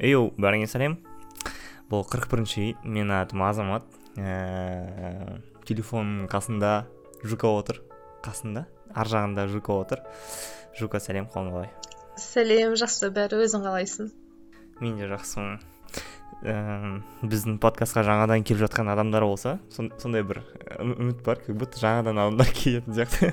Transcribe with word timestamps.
эйоу 0.00 0.30
бәріңе 0.40 0.66
сәлем. 0.68 0.96
Бұл 1.90 2.04
қырық 2.08 2.28
бірінші 2.30 2.60
үй 2.62 2.72
менің 2.84 3.14
атым 3.16 3.42
азамат 3.46 3.86
ә, 4.20 5.40
телефонның 5.68 6.28
қасында 6.30 6.72
жука 7.24 7.50
отыр. 7.50 7.80
Қасында? 8.24 8.66
Ар 8.94 9.10
жағында 9.10 9.46
жука 9.50 9.76
отыр. 9.80 10.04
Жука 10.78 11.00
сәлем 11.02 11.28
қалың 11.32 11.52
қалай? 11.54 11.70
Сәлем 12.20 12.76
жақсы 12.78 13.10
бәрі 13.16 13.40
өзің 13.46 13.64
қалайсың? 13.66 14.10
Мен 14.80 15.00
де 15.00 15.08
жақсымын. 15.10 15.60
Ә, 16.40 16.54
біздің 17.20 17.58
подкастқа 17.60 18.04
жаңадан 18.06 18.44
келіп 18.48 18.62
жатқан 18.62 18.88
адамдар 18.88 19.26
болса 19.28 19.58
сондай 19.74 20.22
бір 20.24 20.40
үміт 20.80 21.18
бар 21.26 21.42
как 21.44 21.56
будто 21.60 21.80
жаңадан 21.82 22.16
адамдар 22.16 22.52
келетін 22.60 22.96
сияқты. 22.96 23.32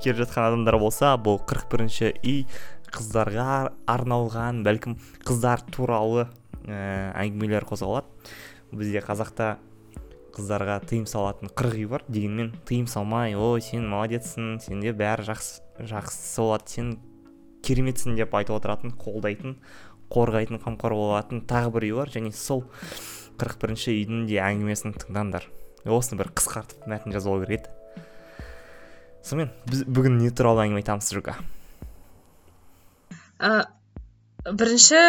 Келіп 0.00 0.22
жатқан 0.22 0.48
адамдар 0.48 0.78
болса 0.80 1.12
бұл 1.20 1.42
қырық 1.44 1.68
бірінші 1.74 2.14
үй 2.22 2.46
қыздарға 2.92 3.72
арналған 3.90 4.62
бәлкім 4.66 4.96
қыздар 5.26 5.64
туралы 5.72 6.26
ә, 6.66 7.12
әңгімелер 7.24 7.66
қозғалады 7.68 8.08
бізде 8.72 9.04
қазақта 9.04 9.54
қыздарға 10.32 10.80
тыйым 10.88 11.06
салатын 11.08 11.52
қырық 11.52 11.78
үй 11.78 11.88
бар 11.92 12.04
дегенмен 12.08 12.52
тыйым 12.68 12.88
салмай 12.88 13.36
ой 13.36 13.60
сен 13.64 13.88
молодецсің 13.92 14.58
сенде 14.64 14.94
бәрі 14.96 15.26
жақсы 15.28 15.88
жақсы 15.92 16.44
болады 16.44 16.76
сен 16.76 16.92
кереметсің 17.62 18.16
деп 18.18 18.34
айтып 18.34 18.56
отыратын 18.58 18.94
қолдайтын 18.98 19.56
қорғайтын 20.12 20.60
қамқор 20.60 20.94
болатын 20.96 21.42
тағы 21.48 21.72
бір 21.76 21.86
үй 21.88 21.94
бар. 22.00 22.12
Және 22.12 22.32
сол 22.36 22.64
қырық 23.40 23.58
бірінші 23.62 23.94
үйдің 23.94 24.26
де 24.28 24.40
әңгімесін 24.44 24.96
тыңдаңдар. 25.00 25.48
Осыны 25.88 26.20
бір 26.20 26.32
қысқартып 26.36 26.86
мәтін 26.90 27.16
жазып 27.16 27.32
алу 27.32 27.46
керек 27.46 27.62
еді. 27.62 28.04
Сонымен 29.22 29.52
біз 29.70 29.84
бүгін 29.88 30.18
не 30.20 30.30
туралы 30.34 30.66
әңгіме 30.66 30.82
айтамыз 30.82 31.12
жука? 31.14 31.38
Ә, 33.42 33.52
бірінші 34.46 35.00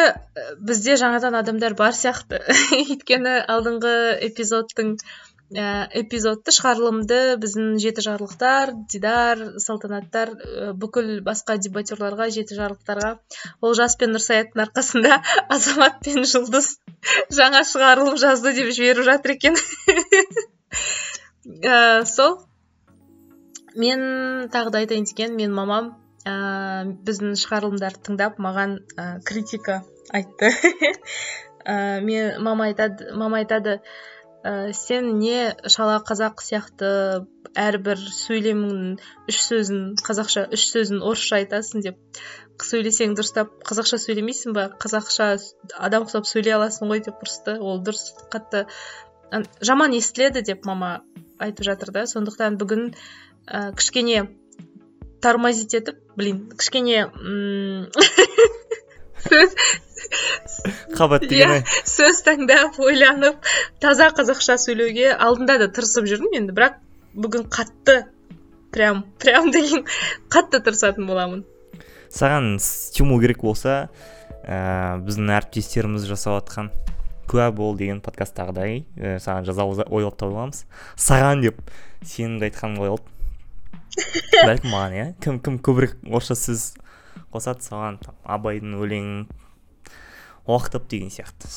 бізде 0.62 0.98
жаңадан 1.02 1.38
адамдар 1.40 1.78
бар 1.78 1.96
сияқты. 1.98 2.42
Өйткені 2.82 3.38
алдыңғы 3.50 3.94
эпизодтың 4.30 4.96
ә, 5.54 5.88
эпизодты 6.02 6.54
шығарылымды 6.56 7.20
біздің 7.42 7.78
жеті 7.82 8.06
жарлықтар 8.06 8.74
дидар 8.92 9.42
салтанаттар 9.62 10.34
бүкіл 10.82 11.20
басқа 11.26 11.58
дебатерларға 11.62 12.30
жеті 12.34 12.58
жарлықтарға 12.58 13.12
олжас 13.62 13.98
пен 14.02 14.16
нұрсаяттың 14.18 14.66
арқасында 14.66 15.20
азамат 15.56 16.00
пен 16.06 16.26
жұлдыз 16.30 16.74
жаңа 17.40 17.64
шығарылым 17.70 18.18
жазды 18.22 18.56
деп 18.58 18.74
жіберіп 18.74 19.10
жатыр 19.10 19.36
екен. 19.38 19.60
Ә, 21.44 22.06
сол. 22.08 22.40
Мен 23.76 24.02
тағы 24.54 24.70
да 24.74 24.84
айтайын 24.84 25.06
деген 25.10 25.36
мен 25.36 25.54
мамам 25.54 25.94
ә, 26.28 26.34
біздің 27.06 27.36
шығарылымдарды 27.40 28.02
тыңдап 28.08 28.40
маған 28.42 28.78
ә, 28.98 29.08
критика 29.28 29.84
айтты. 30.14 30.52
Ә, 31.64 32.02
мен 32.04 32.42
мама 32.44 32.66
айтады 32.68 33.14
мама 33.16 33.38
айтады 33.40 33.78
ә, 34.44 34.74
сен 34.76 35.14
не 35.20 35.54
шала 35.72 36.02
қазақ 36.04 36.42
сияқты 36.44 36.90
әрбір 37.56 38.02
сөйлеміңнің 38.18 38.98
үш 39.32 39.40
сөзін 39.46 39.86
қазақша 40.04 40.50
үш 40.58 40.66
сөзін 40.74 41.00
орысша 41.08 41.40
айтасың 41.40 41.86
деп 41.86 42.20
сөйлесең 42.68 43.16
дұрыстап 43.16 43.56
қазақша 43.64 44.02
сөйлемейсің 44.04 44.58
ба? 44.58 44.68
Қазақша 44.84 45.30
адам 45.80 46.04
ұқсап 46.10 46.28
сөйлей 46.28 46.58
аласың 46.58 46.92
ғой 46.92 47.06
деп 47.08 47.24
ұрысты. 47.24 47.56
Ол 47.64 47.80
дұрыс 47.86 48.12
қатты 48.34 48.66
жаман 49.64 49.96
естіледі 49.96 50.44
деп 50.44 50.68
мама 50.68 50.98
айтып 51.40 51.64
жатыр 51.72 51.96
да. 51.96 52.04
Сондықтан 52.12 52.60
бүгін 52.60 52.90
ә, 53.48 53.72
кішкене 53.78 54.28
тормозить 55.24 55.74
етіп 55.80 56.00
блин 56.20 56.44
кішкене 56.60 57.08
сөз 59.24 59.56
қабат 60.98 61.26
деген 61.30 61.64
сөз 61.88 62.24
таңдап 62.28 62.80
ойланып 62.84 63.54
таза 63.84 64.10
қазақша 64.18 64.58
сөйлеуге 64.62 65.14
алдында 65.16 65.58
да 65.64 65.70
тырысып 65.74 66.10
жүрдім 66.12 66.36
енді 66.42 66.56
бірақ 66.56 66.82
бүгін 67.16 67.48
қатты 67.54 68.04
прям 68.74 69.04
прям 69.22 69.52
деген 69.54 69.86
қатты 70.34 70.60
тырысатын 70.66 71.08
боламын. 71.08 71.44
Саған 72.14 72.58
стимул 72.62 73.22
керек 73.22 73.42
болса 73.46 73.88
ә, 74.44 75.00
біздің 75.06 75.32
әріптестеріміз 75.40 76.08
жасап 76.10 76.42
жатқан 76.42 76.72
куә 77.30 77.50
бол 77.56 77.78
деген 77.80 78.02
подкасттағыдай 78.06 78.84
ә, 78.98 79.18
саған 79.24 79.48
жаза 79.48 79.66
ойлап 79.88 80.18
табыламыз 80.20 80.66
саған 81.00 81.46
деп 81.46 81.62
сенімді 82.04 82.50
айтқаным 82.50 82.82
ғой 82.84 82.94
бәлкім 84.50 84.74
маған 84.74 84.98
иә 84.98 85.08
кім 85.24 85.40
кім 85.44 85.60
көбірек 85.66 85.98
орысша 86.10 86.38
сөз 86.40 86.70
қосады 87.34 87.66
соған 87.66 88.00
абайдың 88.24 88.78
өлеңін 88.82 89.26
оқытып 90.44 90.90
деген 90.92 91.12
сияқты. 91.14 91.48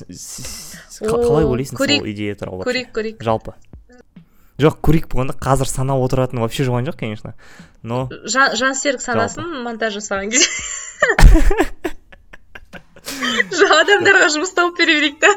Қалай 1.03 1.49
ойлайсың 1.49 1.81
сол 1.81 2.11
идея 2.13 2.37
туралы 2.39 2.67
көрейік 2.69 2.93
көрейік 2.95 3.25
жалпы. 3.27 3.57
Жоқ 4.63 4.79
көрейік 4.81 5.11
болғанда 5.13 5.35
қазір 5.37 5.69
санап 5.69 6.01
отыратын 6.01 6.41
вообще 6.41 6.65
болған 6.65 6.87
жоқ 6.89 6.97
конечно 7.03 7.35
но 7.87 8.09
жансерік 8.27 9.01
санасын 9.01 9.63
монтаж 9.63 9.95
жасаған 10.01 10.31
кезде 10.35 10.49
адамдарға 13.77 14.29
жұмыс 14.35 14.53
тауып 14.57 14.81
бере 14.81 14.97
берейік 14.99 15.19
та. 15.23 15.31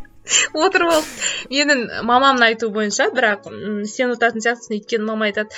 отырып 0.65 0.93
алып 0.97 1.09
менің 1.51 1.87
мамамның 2.07 2.47
айтуы 2.51 2.73
бойынша 2.75 3.09
бірақ 3.15 3.49
сен 3.91 4.13
ұтатын 4.15 4.43
сияқтысың 4.43 4.77
өйткені 4.79 5.07
мама 5.07 5.29
айтады 5.29 5.51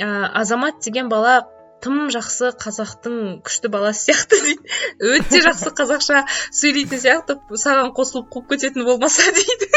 ә, 0.00 0.30
азамат 0.40 0.80
деген 0.84 1.08
бала 1.12 1.42
тым 1.84 2.08
жақсы 2.12 2.54
қазақтың 2.60 3.42
күшті 3.44 3.68
баласы 3.72 4.08
сияқты 4.08 4.40
дейді. 4.46 4.64
Өте 5.04 5.42
жақсы 5.44 5.72
қазақша 5.76 6.24
сөйлейтін 6.54 7.02
сияқты 7.02 7.36
саған 7.60 7.92
қосылып 7.96 8.30
қуып 8.32 8.54
кететін 8.54 8.86
болмаса 8.88 9.28
дейді. 9.36 9.68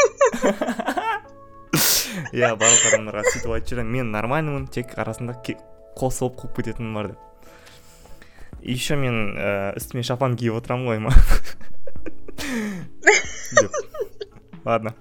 Иә 2.31 2.56
барлық 2.58 2.84
адамдарға 2.91 3.24
сөйтіп 3.28 3.52
айтып 3.58 3.74
жүремін 3.74 3.91
мен 3.97 4.12
нормальныймын 4.16 4.68
тек 4.72 4.96
арасында 4.97 5.34
қосылып 6.00 6.40
қуып 6.40 6.62
кететінім 6.62 6.94
бар 6.96 7.12
деп. 7.12 7.19
Еще 8.64 8.96
мен 8.96 9.35
ә, 9.38 9.75
үстіме 9.78 10.03
шапан 10.08 10.35
киіп 10.40 10.53
отырамын 10.62 10.88
ғой 10.88 11.00
ладно. 14.67 14.95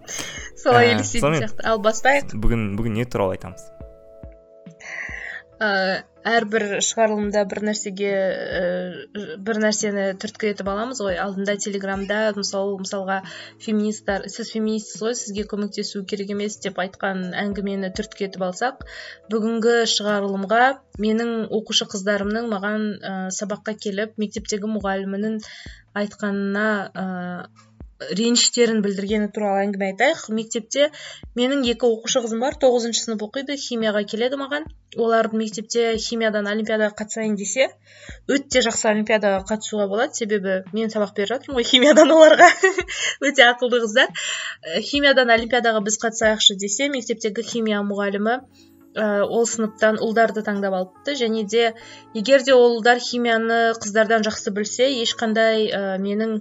Солай 0.57 0.95
елестейтін 0.95 1.41
сияқты 1.43 1.67
ал 1.69 1.83
бастайық 1.85 2.37
бүгін 2.41 2.69
бүгін 2.79 3.01
не 3.01 3.09
туралы 3.09 3.37
айтамыз. 3.37 3.73
Ә, 5.57 6.05
әрбір 6.29 6.83
шығарылымда 6.85 7.47
бір 7.49 7.63
нәрсеге 7.65 8.09
ә, 8.13 8.65
бір 9.41 9.61
нәрсені 9.63 10.03
түрткі 10.21 10.51
етіп 10.53 10.69
аламыз 10.69 10.99
ғой. 11.01 11.17
Алдында 11.23 11.55
телеграмда 11.65 12.19
мысалы 12.37 12.75
мысалға 12.83 13.23
феминистер 13.65 14.27
сіз 14.33 14.51
феминистсіз 14.53 15.05
ғой 15.07 15.17
сізге 15.17 15.47
көмектесу 15.49 16.03
керек 16.11 16.35
емес 16.35 16.59
деп 16.61 16.81
айтқан 16.83 17.31
әңгімені 17.45 17.89
түрткі 17.97 18.29
етіп 18.29 18.45
алсақ 18.51 18.85
бүгінгі 19.33 19.79
шығарылымға 19.95 20.61
менің 21.01 21.33
оқушы 21.61 21.89
қыздарымның 21.95 22.51
маған 22.53 22.85
ә, 23.01 23.15
сабаққа 23.39 23.79
келіп 23.87 24.21
мектептегі 24.21 24.69
мұғалімінің 24.77 25.41
айтқанына 26.03 26.69
реніштерін 27.99 28.83
білдіргені 28.85 29.29
туралы 29.33 29.63
әңгіме 29.65 29.87
айтайық. 29.93 30.27
Мектепте 30.37 30.91
менің 31.39 31.63
екі 31.73 31.89
оқушы 31.89 32.21
қызым 32.25 32.43
бар. 32.45 32.59
Тоғызыншы 32.61 33.07
сынып 33.07 33.25
оқиды 33.25 33.57
химияға 33.61 34.03
келеді 34.11 34.37
маған. 34.41 34.67
Олардың 35.01 35.41
мектепте 35.41 35.87
химиядан 36.01 36.49
олимпиадаға 36.51 36.93
қатысайын 37.01 37.37
десе 37.41 37.71
өте 38.29 38.63
жақсы 38.67 38.91
олимпиадаға 38.93 39.43
қатысуға 39.49 39.89
болады. 39.89 40.15
Себебі 40.21 40.59
мен 40.77 40.93
сабақ 40.93 41.17
беріп 41.17 41.33
жатырмын 41.33 41.61
ғой 41.61 41.69
химиядан 41.71 42.13
оларға. 42.13 42.51
Өте 43.27 43.49
ақылды 43.49 43.81
қыздар. 43.87 44.13
Э, 44.13 44.81
химиядан 44.81 45.33
олимпиадаға 45.33 45.85
біз 45.89 46.01
қатысайықшы 46.05 46.59
десе 46.61 46.91
мектептегі 46.93 47.45
химия 47.49 47.81
мұғалімі 47.87 48.41
ә, 48.97 49.25
ол 49.25 49.45
сыныптан 49.49 50.01
ұлдарды 50.05 50.45
таңдап 50.45 50.77
алыпты. 50.77 51.17
Және 51.17 51.45
де 51.49 51.73
егер 52.17 52.45
де 52.45 52.55
ол 52.57 52.79
ұлдар 52.79 53.01
химияны 53.01 53.77
қыздардан 53.81 54.25
жақсы 54.27 54.53
білсе 54.57 54.89
ешқандай 55.03 55.69
ә, 55.69 55.97
менің 56.01 56.41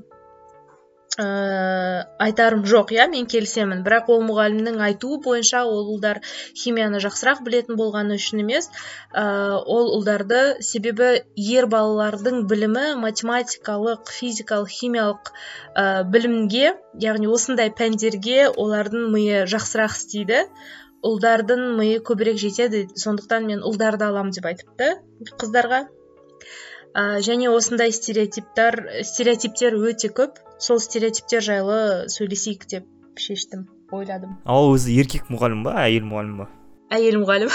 ә, 1.21 2.05
айтарым 2.19 2.63
жоқ 2.67 2.91
иә 2.95 3.07
мен 3.11 3.27
келісемін. 3.31 3.83
Бірақ 3.85 4.09
ол 4.13 4.23
мұғалімнің 4.27 4.81
айтуы 4.87 5.19
бойынша 5.23 5.63
ол 5.67 5.93
ұлдар 5.95 6.19
химияны 6.57 6.99
жақсырақ 7.03 7.43
білетін 7.45 7.79
болғаны 7.79 8.17
үшін 8.19 8.43
емес. 8.43 8.69
Ә, 9.13 9.25
ол 9.61 9.93
ұлдарды 9.97 10.61
себебі 10.65 11.11
ер 11.35 11.69
балалардың 11.71 12.45
білімі 12.51 12.87
математикалық 13.03 14.11
физикалық 14.11 14.71
химиялық 14.75 15.31
ә, 15.75 16.03
білімге 16.03 16.75
яғни 17.01 17.31
осындай 17.31 17.71
пәндерге 17.71 18.49
олардың 18.51 19.11
миы 19.15 19.45
жақсырақ 19.51 19.95
істейді. 19.95 20.45
Ұлдардың 21.05 21.75
миы 21.77 21.99
көбірек 22.01 22.39
жетеді. 22.41 22.87
Сондықтан 22.97 23.45
мен 23.45 23.61
ұлдарды 23.61 24.07
аламын 24.07 24.33
деп 24.35 24.49
айтыпты 24.49 24.95
қыздарға 25.37 25.85
ә, 26.95 27.19
және 27.25 27.51
осындай 27.51 27.91
стереотиптер 27.95 28.79
стереотиптер 29.03 29.75
өте 29.75 30.09
көп. 30.15 30.39
Сол 30.57 30.79
стереотиптер 30.79 31.43
жайлы 31.43 31.79
сөйлесейік 32.11 32.65
деп 32.71 32.87
шештім 33.19 33.67
ойладым. 33.91 34.37
Ал 34.47 34.71
өзі 34.71 34.95
еркек 34.95 35.27
мұғалім 35.31 35.65
ба 35.67 35.75
әйел 35.83 36.07
мұғалім 36.07 36.37
ба? 36.43 36.49
Әйел 36.95 37.19
мұғалім. 37.23 37.51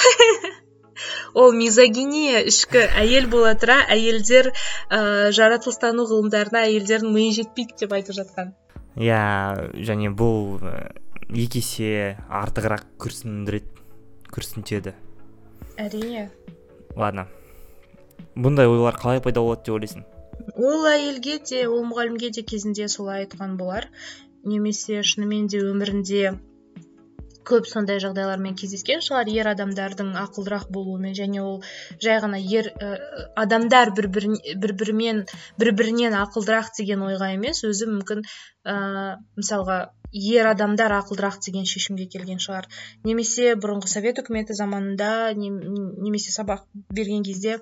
Ол 1.40 1.54
мизогиния 1.56 2.42
ішкі 2.50 2.82
әйел 3.00 3.30
бола 3.32 3.54
тұра 3.56 3.78
әйелдер 3.88 4.50
ә, 4.52 5.30
жаратылыстану 5.32 6.04
ғылымдарына 6.10 6.66
әйелдердің 6.68 7.14
миы 7.14 7.32
жетпейді 7.38 7.84
деп 7.84 7.94
айтып 7.96 8.18
жатқан. 8.20 8.52
Иә 9.00 9.72
және 9.86 10.10
бұл 10.12 10.60
екі 11.30 11.62
есе 11.62 12.16
артығырақ 12.28 12.84
күрсіндіреді 13.00 14.30
күрсінтеді. 14.34 14.94
Әрине. 15.80 16.28
Ладно. 16.98 17.28
Бұндай 18.36 18.70
ойлар 18.70 18.98
қалай 19.00 19.22
пайда 19.24 19.44
болады 19.44 19.66
деп 19.66 19.76
ойлайсың? 19.78 20.04
Ол 20.56 20.86
әйелге 20.90 21.38
де 21.50 21.64
ол 21.68 21.82
мұғалімге 21.88 22.30
де 22.36 22.42
кезінде 22.42 22.88
солай 22.88 23.24
айтқан 23.24 23.56
болар. 23.60 23.88
Немесе 24.44 25.02
шынымен 25.04 25.50
де 25.52 25.60
өмірінде 25.64 26.38
көп 27.50 27.66
сондай 27.68 28.00
жағдайлармен 28.02 28.56
кездескен 28.58 29.00
шығар 29.04 29.30
ер 29.32 29.48
адамдардың 29.52 30.10
ақылдырақ 30.22 30.68
болуымен 30.74 31.14
және 31.18 31.40
ол 31.42 31.56
жай 32.02 32.20
ғана 32.22 32.38
ер 32.40 32.68
ә, 32.70 32.90
адамдар 33.42 33.92
бір 33.96 34.08
бір 34.12 34.74
бірімен 34.82 35.24
бір 35.62 35.72
бірінен 35.80 36.16
ақылдырақ 36.20 36.70
деген 36.78 37.06
ойға 37.08 37.32
емес 37.36 37.64
өзі 37.66 37.88
мүмкін 37.94 38.22
ә, 38.24 38.76
мысалға 39.40 39.78
ер 40.12 40.50
адамдар 40.52 40.94
ақылдырақ 40.98 41.40
деген 41.46 41.66
шешімге 41.72 42.06
келген 42.12 42.42
шығар. 42.42 42.68
Немесе 43.04 43.54
бұрынғы 43.56 43.90
совет 43.94 44.22
үкіметі 44.22 44.56
заманында 44.58 45.32
немесе 45.36 46.34
сабақ 46.34 46.66
берген 46.90 47.26
кезде 47.26 47.58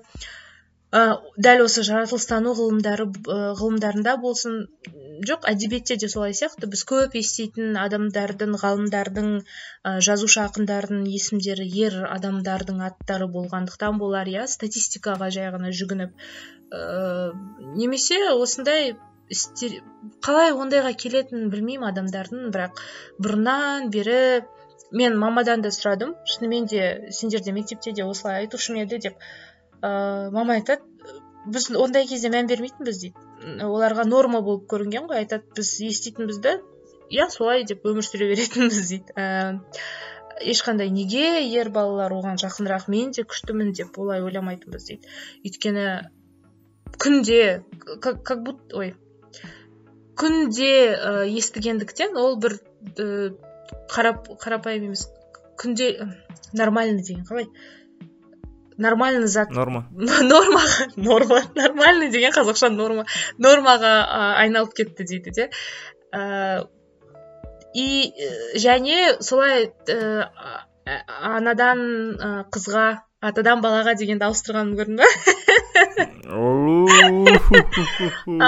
дәл 0.91 1.61
осы 1.61 1.83
жаратылыстану 1.85 2.55
ғылымдары 2.57 3.05
ә, 3.05 3.35
ғылымдарында 3.59 4.15
болсын 4.23 4.55
жоқ 5.29 5.45
әдебиетте 5.51 5.97
де 6.01 6.09
солай 6.09 6.33
сияқты. 6.33 6.65
Біз 6.71 6.81
көп 6.89 7.17
еститін 7.19 7.77
адамдардың 7.77 8.55
ғалымдардың 8.57 9.27
ә, 9.37 9.99
жазушы 10.01 10.41
ақындардың 10.41 11.03
есімдері 11.13 11.67
ер 11.85 11.99
адамдардың 12.09 12.81
аттары 12.87 13.29
болғандықтан 13.35 13.99
болар 14.01 14.31
иә. 14.33 14.47
Статистикаға 14.49 15.29
жай 15.35 15.51
ғана 15.53 15.69
жүгініп 15.69 16.15
ә, 16.73 16.81
немесе 17.77 18.17
осындай 18.33 18.95
қалай 20.25 20.55
ондайға 20.57 20.95
келетінін 20.97 21.51
білмеймін 21.53 21.91
адамдардың 21.91 22.49
бірақ 22.55 22.81
бұрыннан 23.21 23.91
бері 23.93 24.41
мен 24.89 25.19
мамадан 25.21 25.61
да 25.61 25.69
сұрадым. 25.69 26.15
Шынымен 26.25 26.65
де 26.65 27.11
сендер 27.13 27.45
де 27.45 27.53
мектепте 27.53 27.93
де 27.93 28.03
осылай 28.09 28.41
айтушы 28.41 28.73
ма 28.73 28.87
еді 28.87 28.97
деп. 29.05 29.21
Ыыы 29.83 30.31
мама 30.35 30.59
айтады 30.59 30.83
біз 31.45 31.69
ондай 31.75 32.07
кезде 32.09 32.31
мән 32.33 32.49
бермейтінбіз 32.51 33.01
дейді 33.05 33.63
оларға 33.65 34.05
норма 34.07 34.41
болып 34.45 34.67
көрінген 34.71 35.07
ғой 35.09 35.23
айтады 35.23 35.55
біз 35.55 35.71
еститінбізді 35.87 36.59
иә 37.09 37.29
солай 37.33 37.65
деп 37.65 37.85
өмір 37.89 38.05
сүре 38.05 38.29
беретінбіз 38.29 38.79
дейді. 38.91 39.13
Ііі 39.15 40.53
ешқандай 40.53 40.91
неге 40.93 41.41
ер 41.43 41.71
балалар 41.73 42.13
оған 42.15 42.39
жақынырақ 42.39 42.87
мен 42.91 43.11
де 43.15 43.25
күштімін 43.27 43.73
деп 43.75 43.97
олай 43.99 44.21
ойламайтынбыз 44.23 44.85
дейді. 44.87 45.09
Өйткені 45.43 45.87
күнде 46.99 47.63
как, 47.99 48.23
как 48.23 48.43
будто 48.43 48.83
ой 48.83 48.93
күнде 50.19 50.71
ә, 50.95 51.25
естігендіктен 51.27 52.17
ол 52.19 52.37
бір 52.39 52.59
ә, 52.59 53.33
қарап, 53.91 54.29
қарапайым 54.39 54.91
емес 54.91 55.07
күнде 55.59 55.91
нормальный 56.53 57.03
деген 57.03 57.25
қалай? 57.27 57.49
Нормальный 58.79 59.27
зат 59.27 59.51
норма. 59.51 59.85
Нормаға 59.91 60.87
норма. 60.95 61.41
Нормальный 61.55 62.09
деген 62.09 62.31
қазақша 62.35 62.69
норма. 62.73 63.05
Нормаға 63.37 64.07
айналып 64.43 64.73
кетті 64.73 65.03
дейді 65.03 65.31
де. 65.35 65.49
Ә, 66.15 66.65
и 67.75 68.13
және 68.57 69.21
солай 69.21 69.71
ә, 69.87 70.29
анадан 71.21 71.79
қызға 72.53 72.97
атадан 73.21 73.61
балаға 73.61 73.93
дегенді 73.99 74.25
ауыстырғанын 74.29 74.75
көрдің 74.79 74.97
ба? 74.99 75.05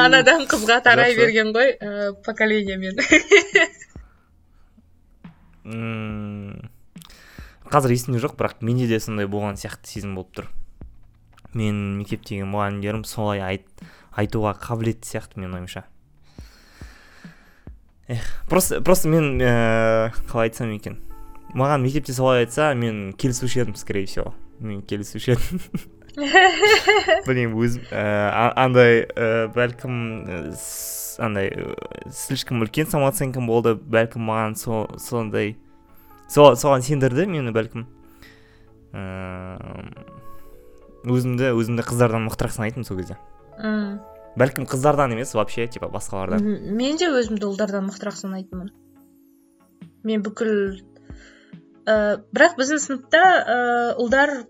Анадан 0.02 0.42
қызға 0.50 0.78
тарай 0.86 1.12
берген 1.18 1.50
ғой 1.56 1.70
ә, 1.76 1.78
поколениемен 2.26 2.96
қазір 7.72 7.94
есімде 7.96 8.20
жоқ 8.20 8.36
бірақ 8.40 8.60
менде 8.66 8.88
де 8.90 9.00
сондай 9.00 9.30
болған 9.32 9.56
сияқты 9.60 9.88
сезім 9.88 10.18
болып 10.18 10.36
тұр. 10.36 10.50
Мен 11.56 11.98
мектептегі 12.00 12.46
мұғалімдерім 12.48 13.06
солай 13.08 13.42
айт, 13.44 13.66
айтуға 14.16 14.54
қабілетті 14.60 15.08
сияқты 15.08 15.40
менің 15.40 15.62
ойымша. 15.62 15.86
Эх 18.12 18.28
просто 18.52 18.82
просто 18.84 19.08
мен 19.08 19.40
ә, 19.40 20.12
қалай 20.28 20.50
айтсам 20.52 20.72
екен. 20.76 21.00
Маған 21.56 21.84
мектепте 21.86 22.14
солай 22.16 22.44
айтса 22.44 22.74
мен 22.76 23.14
келісуші 23.14 23.64
едім 23.64 23.76
скорее 23.76 24.06
всего. 24.06 24.34
Мен 24.60 24.82
келісуші 24.82 25.38
едім. 25.38 25.64
Білмеймін 27.28 27.56
өзім 27.56 27.88
ә, 27.88 28.52
андай 28.60 29.06
ә, 29.08 29.48
бәлкім 29.56 29.96
андай 31.24 31.52
слишком 32.12 32.64
үлкен 32.66 32.92
самооценкам 32.92 33.48
болды. 33.48 33.76
Бәлкім 33.76 34.28
маған 34.28 34.60
со, 34.60 34.86
сондай 35.00 35.56
сол 36.32 36.56
соған 36.60 36.86
сендірді 36.86 37.28
мені 37.28 37.52
бәлкім. 37.56 37.86
Өзімді 41.02 41.52
өзімді 41.58 41.84
қыздардан 41.88 42.28
мықтырақ 42.28 42.56
санайтынмын 42.56 42.88
сол 42.88 43.00
кезде. 43.02 43.18
Мм. 43.60 44.00
Бәлкім 44.40 44.68
қыздардан 44.70 45.12
емес 45.16 45.34
вообще 45.36 45.68
типа 45.68 45.90
басқалардан. 45.92 46.46
Мен 46.78 46.98
де 47.02 47.10
өзімді 47.12 47.50
ұлдардан 47.50 47.90
мықтырақ 47.90 48.16
санайтынмын. 48.16 48.72
Мен 50.08 50.24
бүкіл 50.24 50.54
ә, 51.86 52.22
бірақ 52.32 52.56
біздің 52.60 52.80
сыныпта 52.80 53.22
ә, 53.22 53.58
ұлдар 54.00 54.46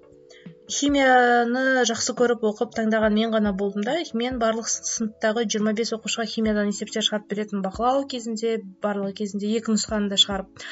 химияны 0.72 1.84
жақсы 1.90 2.14
көріп 2.18 2.46
оқып 2.52 2.72
таңдаған 2.78 3.16
мен 3.18 3.34
ғана 3.34 3.52
болдым 3.58 3.84
да. 3.88 3.98
Мен 4.18 4.40
барлық 4.40 4.70
сыныптағы 4.72 5.44
25 5.46 5.76
бес 5.80 5.92
оқушыға 5.98 6.26
химиядан 6.32 6.72
есептер 6.72 7.06
шығарып 7.08 7.28
беретін 7.34 7.66
бақылау 7.66 8.06
кезінде 8.14 8.58
барлығы 8.84 9.18
кезінде 9.22 9.52
екі 9.60 9.76
нұсқаны 9.76 10.10
да 10.12 10.20
шығарып. 10.22 10.64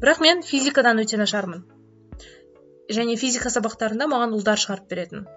Бірақ 0.00 0.24
мен 0.24 0.42
физикадан 0.46 1.02
өте 1.04 1.20
нашармын 1.20 1.66
және 2.92 3.16
физика 3.20 3.52
сабақтарында 3.52 4.08
маған 4.10 4.34
ұлдар 4.38 4.60
шығарып 4.60 4.88
беретін. 4.90 5.28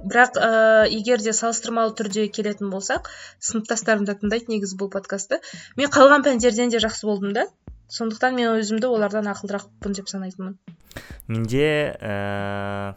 Бірақ 0.00 0.38
ә, 0.40 0.86
егер 0.88 1.20
де 1.20 1.34
салыстырмалы 1.36 1.92
түрде 1.98 2.28
келетін 2.32 2.70
болсақ 2.72 3.10
сыныптастарым 3.44 4.06
да 4.08 4.14
тыңдайды 4.16 4.48
негізі 4.54 4.78
бұл 4.80 4.88
подкастты. 4.94 5.42
Мен 5.76 5.92
қалған 5.92 6.24
пәндерден 6.24 6.72
де 6.72 6.80
жақсы 6.80 7.06
болдым 7.06 7.34
да. 7.36 7.46
Сондықтан 7.90 8.38
мен 8.38 8.54
өзімді 8.54 8.88
олардан 8.88 9.28
ақылдырақпын 9.28 9.98
деп 9.98 10.08
санайтынмын. 10.08 10.56
Менде 11.28 11.68
ә 12.00 12.94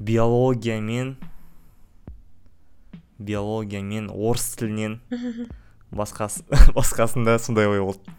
биология 0.00 0.80
мен 0.80 1.16
биология 3.18 3.82
мен 3.82 4.08
орыс 4.08 4.56
тілінен 4.56 4.96
басқасы 5.92 6.40
басқасында 6.72 7.36
сондай 7.38 7.68
ой 7.68 7.82
болды. 7.84 8.16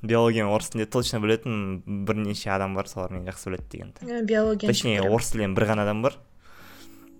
Биология 0.00 0.46
мен 0.46 0.54
орыс 0.54 0.70
тілінде 0.72 0.88
точно 0.88 1.20
білетін 1.20 1.82
бірнеше 2.08 2.48
адам 2.50 2.74
бар 2.74 2.88
солар 2.88 3.12
мені 3.12 3.28
жақсы 3.28 3.50
біледі 3.50 3.68
дегенді 3.74 4.22
биология 4.24 4.72
точнее 4.72 5.04
орыс 5.04 5.34
тілінен 5.34 5.54
бір 5.54 5.68
ғана 5.68 5.84
адам 5.84 6.00
бар. 6.02 6.16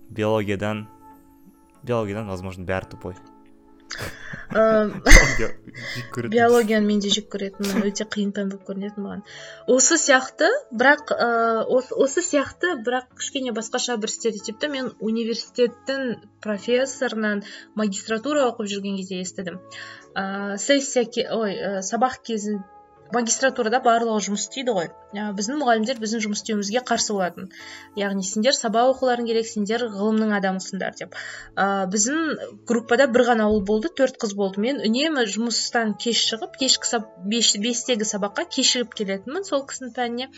Биологиядан 0.09 0.87
биологиядан 1.85 2.33
возможно 2.33 2.65
бәрі 2.65 2.89
тупой. 2.97 3.15
Биологияны 6.31 6.87
мен 6.87 7.01
де 7.03 7.11
жек 7.15 7.29
көретінмін 7.33 7.85
өте 7.91 8.07
қиын 8.11 8.33
пән 8.35 8.51
болып 8.51 8.65
көрінетін 8.71 9.05
маған. 9.05 9.23
Осы 9.71 9.99
сияқты 10.03 10.49
бірақ 10.75 11.13
ыыы 11.15 11.83
осы 12.07 12.25
сияқты 12.27 12.75
бірақ 12.87 13.07
кішкене 13.21 13.55
басқаша 13.55 13.97
бір 14.03 14.11
стереотипті 14.11 14.73
мен 14.73 14.91
университеттің 14.99 16.17
профессорынан 16.43 17.45
магистратура 17.79 18.49
оқып 18.51 18.67
жүрген 18.75 18.99
кезде 18.99 19.23
естідім. 19.23 19.63
Ыыы 20.15 20.59
сессия 20.59 21.07
ой 21.37 21.83
сабақ 21.87 22.19
кезінде 22.27 22.65
магистратурада 23.15 23.81
барлығы 23.85 24.25
жұмыс 24.27 24.45
істейді 24.47 24.75
ғой. 24.77 24.89
Ә, 25.15 25.31
біздің 25.37 25.59
мұғалімдер 25.61 26.01
біздің 26.03 26.23
жұмыс 26.27 26.43
істеуімізге 26.43 26.83
қарсы 26.91 27.15
болатын. 27.17 27.49
Яғни 27.99 28.25
сендер 28.27 28.57
сабақ 28.57 28.93
оқуларың 28.95 29.29
керек 29.31 29.49
сендер 29.51 29.87
ғылымның 29.95 30.35
адамысыңдар 30.39 30.97
деп. 31.01 31.19
Ә, 31.57 31.87
біздің 31.93 32.63
группада 32.71 33.09
бір 33.11 33.27
ғана 33.33 33.49
ұл 33.51 33.65
болды 33.67 33.91
төрт 34.01 34.21
қыз 34.23 34.37
болды. 34.39 34.63
Мен 34.67 34.81
үнемі 34.87 35.27
жұмыстан 35.35 35.97
кеш 36.01 36.23
шығып 36.31 36.57
кешкі 36.63 37.03
беш, 37.35 37.53
бестегі 37.59 38.09
сабаққа 38.09 38.47
кешігіп 38.57 38.95
келетінмін 39.01 39.47
сол 39.49 39.67
кісінің 39.67 39.95
пәніне. 39.99 40.31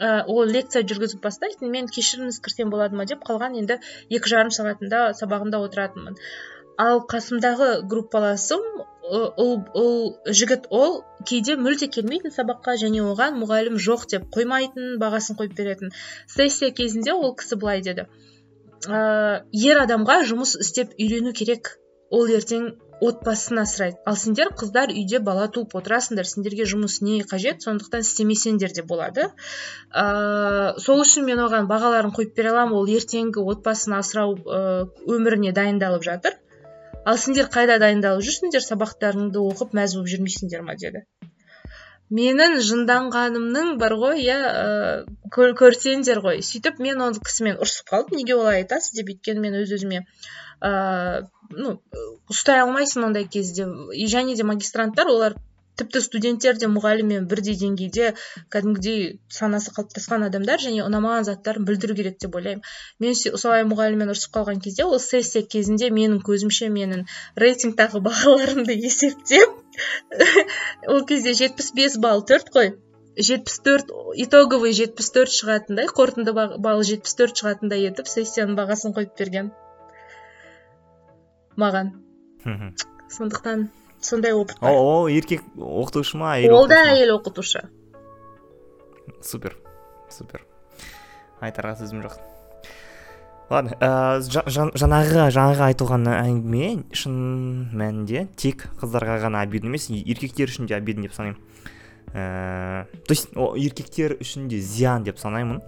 Ә, 0.00 0.22
ол 0.32 0.48
лекция 0.48 0.80
жүргізіп 0.88 1.20
бастайды 1.26 1.68
мен 1.68 1.90
кешіріңіз 1.92 2.38
кірсем 2.40 2.70
болады 2.72 2.96
ма 2.96 3.04
деп 3.04 3.20
қалған 3.26 3.58
енді 3.60 3.76
екі 4.08 4.32
жарым 4.32 4.54
сағатында 4.54 5.10
сабағында 5.18 5.60
отыратынмын. 5.66 6.16
Ал 6.80 7.02
қасымдағы 7.04 7.82
группаласым 7.92 8.62
ұл 9.10 9.54
ұл 9.80 10.34
жігіт 10.40 10.68
ол 10.70 11.00
кейде 11.26 11.56
мүлде 11.60 11.88
келмейтін 11.96 12.34
сабаққа 12.34 12.76
және 12.82 13.02
оған 13.12 13.38
мұғалім 13.40 13.78
жоқ 13.86 14.06
деп 14.12 14.28
қоймайтын 14.36 14.98
бағасын 15.02 15.38
қойып 15.40 15.56
беретін 15.58 15.94
сессия 16.34 16.70
кезінде 16.70 17.14
ол 17.14 17.34
кісі 17.34 17.58
былай 17.62 17.82
деді. 17.86 18.06
Ә, 18.86 19.42
ер 19.52 19.82
адамға 19.82 20.22
жұмыс 20.30 20.54
істеп 20.64 20.94
үйрену 20.98 21.34
керек 21.36 21.74
ол 22.10 22.30
ертең 22.30 22.70
отбасын 23.00 23.62
асырайды. 23.62 23.96
Ал 24.06 24.16
сендер 24.20 24.50
қыздар 24.60 24.92
үйде 24.92 25.20
бала 25.24 25.46
туып 25.52 25.74
отырасыңдар 25.78 26.28
сендерге 26.28 26.66
жұмыс 26.68 26.98
не 27.04 27.22
қажет 27.24 27.64
сондықтан 27.64 28.04
істемесеңдер 28.04 28.74
де 28.76 28.84
болады. 28.84 29.30
Ә, 29.90 30.76
сол 30.84 31.02
үшін 31.04 31.26
мен 31.28 31.40
оған 31.46 31.68
бағаларын 31.70 32.14
қойып 32.16 32.36
бере 32.36 32.52
аламын 32.52 32.78
ол 32.82 32.92
ертеңгі 32.98 33.46
отбасын 33.54 33.96
асырау 34.00 34.36
өміріне 35.16 35.54
дайындалып 35.56 36.04
жатыр. 36.10 36.36
Ал 37.08 37.18
сендер 37.20 37.48
қайда 37.52 37.78
дайындалып 37.82 38.24
жүрсіңдер 38.26 38.64
сабақтарыңды 38.64 39.42
оқып 39.52 39.76
мәз 39.76 39.96
болып 39.96 40.10
жүрмейсіңдер 40.14 40.64
ма 40.66 40.76
деді. 40.80 41.04
Менің 42.10 42.56
жынданғанымның 42.66 43.76
бар 43.78 43.94
ғой 44.00 44.24
иә 44.24 44.38
көрсеңдер 45.30 46.18
ғой. 46.24 46.40
Сөйтіп 46.42 46.80
мен 46.82 47.02
ол 47.04 47.14
кісімен 47.14 47.60
ұрысып 47.62 47.92
қалдым. 47.92 48.18
Неге 48.18 48.34
олай 48.34 48.64
айтасыз 48.64 48.96
деп 48.98 49.12
өйткені 49.14 49.44
мен 49.44 49.60
өз 49.60 49.76
өзіме 49.76 50.02
ыыы 50.02 51.20
ну 51.54 51.76
ұстай 52.34 52.64
алмайсың 52.64 53.06
ондай 53.06 53.28
кезде. 53.30 53.68
Және 54.16 54.34
де 54.36 54.46
магистранттар 54.48 55.12
олар 55.14 55.38
тіпті 55.78 56.00
студенттер 56.04 56.58
де 56.60 56.68
мұғаліммен 56.70 57.26
бірдей 57.30 57.56
деңгейде 57.60 58.10
кәдімгідей 58.52 59.00
санасы 59.32 59.72
қалыптасқан 59.76 60.26
адамдар 60.26 60.60
және 60.62 60.82
ұнамаған 60.84 61.26
заттарын 61.28 61.66
білдіру 61.68 61.96
керек 61.98 62.18
деп 62.22 62.36
ойлаймын. 62.40 62.64
Мен 63.00 63.16
солай 63.16 63.64
мұғаліммен 63.68 64.12
ұрысып 64.12 64.34
қалған 64.36 64.60
кезде 64.64 64.84
ол 64.84 65.00
сессия 65.04 65.46
кезінде 65.54 65.90
менің 65.94 66.20
көзімше 66.26 66.68
менің 66.74 67.06
рейтингтағы 67.44 68.02
бағаларымды 68.08 68.76
есептеп 68.76 69.56
ол 70.94 71.04
кезде 71.08 71.34
жетпіс 71.40 71.72
бес 71.80 71.98
балл 71.98 72.24
төрт 72.26 72.52
қой. 72.54 72.76
жетпіс 73.28 73.58
төрт 73.66 73.90
итоговый 74.22 74.72
жетпіс 74.76 75.10
төрт 75.16 75.34
шығатындай 75.34 75.88
қорытынды 75.96 76.32
балл 76.36 76.84
жетпіс 76.90 77.18
төрт 77.18 77.40
шығатындай 77.42 77.88
етіп 77.88 78.08
сессияның 78.08 78.56
бағасын 78.60 78.94
қойып 78.96 79.18
берген. 79.18 79.50
Маған. 81.60 81.92
Сондықтан 83.10 83.68
сондай 84.00 84.32
опыт 84.32 84.60
бар. 84.60 84.72
Ол 84.72 85.08
еркек 85.08 85.42
оқытушы 85.56 86.16
ма 86.20 86.36
әйел 86.36 86.56
ол 86.56 86.68
да 86.68 86.84
әйел 86.92 87.16
оқытушы. 87.18 87.68
Супер 89.22 89.56
супер. 90.12 90.44
Айтарға 91.40 91.78
сөзім 91.80 92.04
жоқ. 92.04 92.18
Ладно 93.50 93.74
ә, 93.82 94.20
жаңағы 94.22 95.30
жаңағы 95.34 95.64
айтылған 95.70 96.06
әңгіме 96.12 96.68
шын 96.94 97.16
мәнінде 97.74 98.28
тек 98.38 98.68
қыздарға 98.78 99.18
ғана 99.24 99.42
обидно 99.42 99.72
емес 99.72 99.88
еркектер 99.90 100.52
үшін 100.52 100.68
де 100.70 100.76
обидно 100.76 101.08
деп 101.08 101.16
санаймын. 101.16 101.40
Ә, 102.12 102.86
то 103.06 103.16
есть 103.16 103.32
еркектер 103.34 104.18
үшін 104.20 104.46
де 104.48 104.60
зиян 104.60 105.02
деп 105.04 105.18
санаймын. 105.18 105.62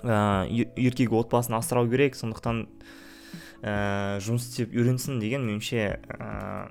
Ә, 0.00 0.46
еркек 0.48 1.12
отбасын 1.12 1.58
асырау 1.58 1.90
керек 1.90 2.16
сондықтан 2.16 2.64
ә, 3.60 4.16
жұмыс 4.24 4.48
істеп 4.48 4.72
үйренсін 4.72 5.20
деген 5.20 5.44
меніңше 5.44 5.84
ә, 6.08 6.70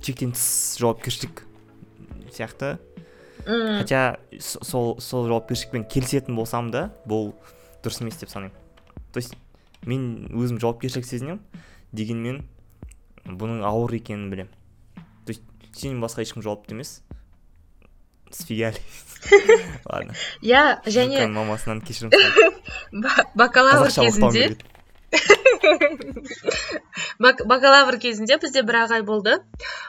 шектен 0.00 0.32
тыс 0.32 0.78
жауапкершілік 0.80 1.44
сияқты. 2.32 2.78
Мм. 3.46 3.82
Хотя 3.82 4.18
сол 4.38 5.00
сол 5.00 5.26
жауапкершілікпен 5.28 5.84
келісетін 5.90 6.36
болсам 6.38 6.70
да 6.70 6.90
бұл 7.06 7.32
дұрыс 7.82 8.00
емес 8.02 8.16
деп 8.20 8.30
санаймын. 8.30 8.56
То 9.12 9.20
есть 9.20 9.34
мен 9.84 10.30
өзім 10.30 10.60
жауапкершілік 10.62 11.06
сезінемін 11.06 11.40
дегенмен 11.92 12.44
бұның 13.26 13.64
ауыр 13.66 13.98
екенін 13.98 14.30
білемін. 14.30 14.52
То 15.26 15.34
есть 15.34 15.42
сенен 15.74 16.00
басқа 16.02 16.22
ешкім 16.22 16.42
жауапты 16.42 16.76
емес. 16.76 17.02
Сфигали. 18.30 18.80
Ладно. 19.84 20.14
Иә 20.40 20.80
және 20.86 21.26
мамасынан 21.28 21.82
кешірім 21.84 22.14
бакалавр 23.34 23.90
кезінде 23.92 24.56
бакалавр 27.22 27.98
кезінде 28.02 28.38
бізде 28.42 28.62
бір 28.68 28.78
ағай 28.84 29.02
болды. 29.06 29.36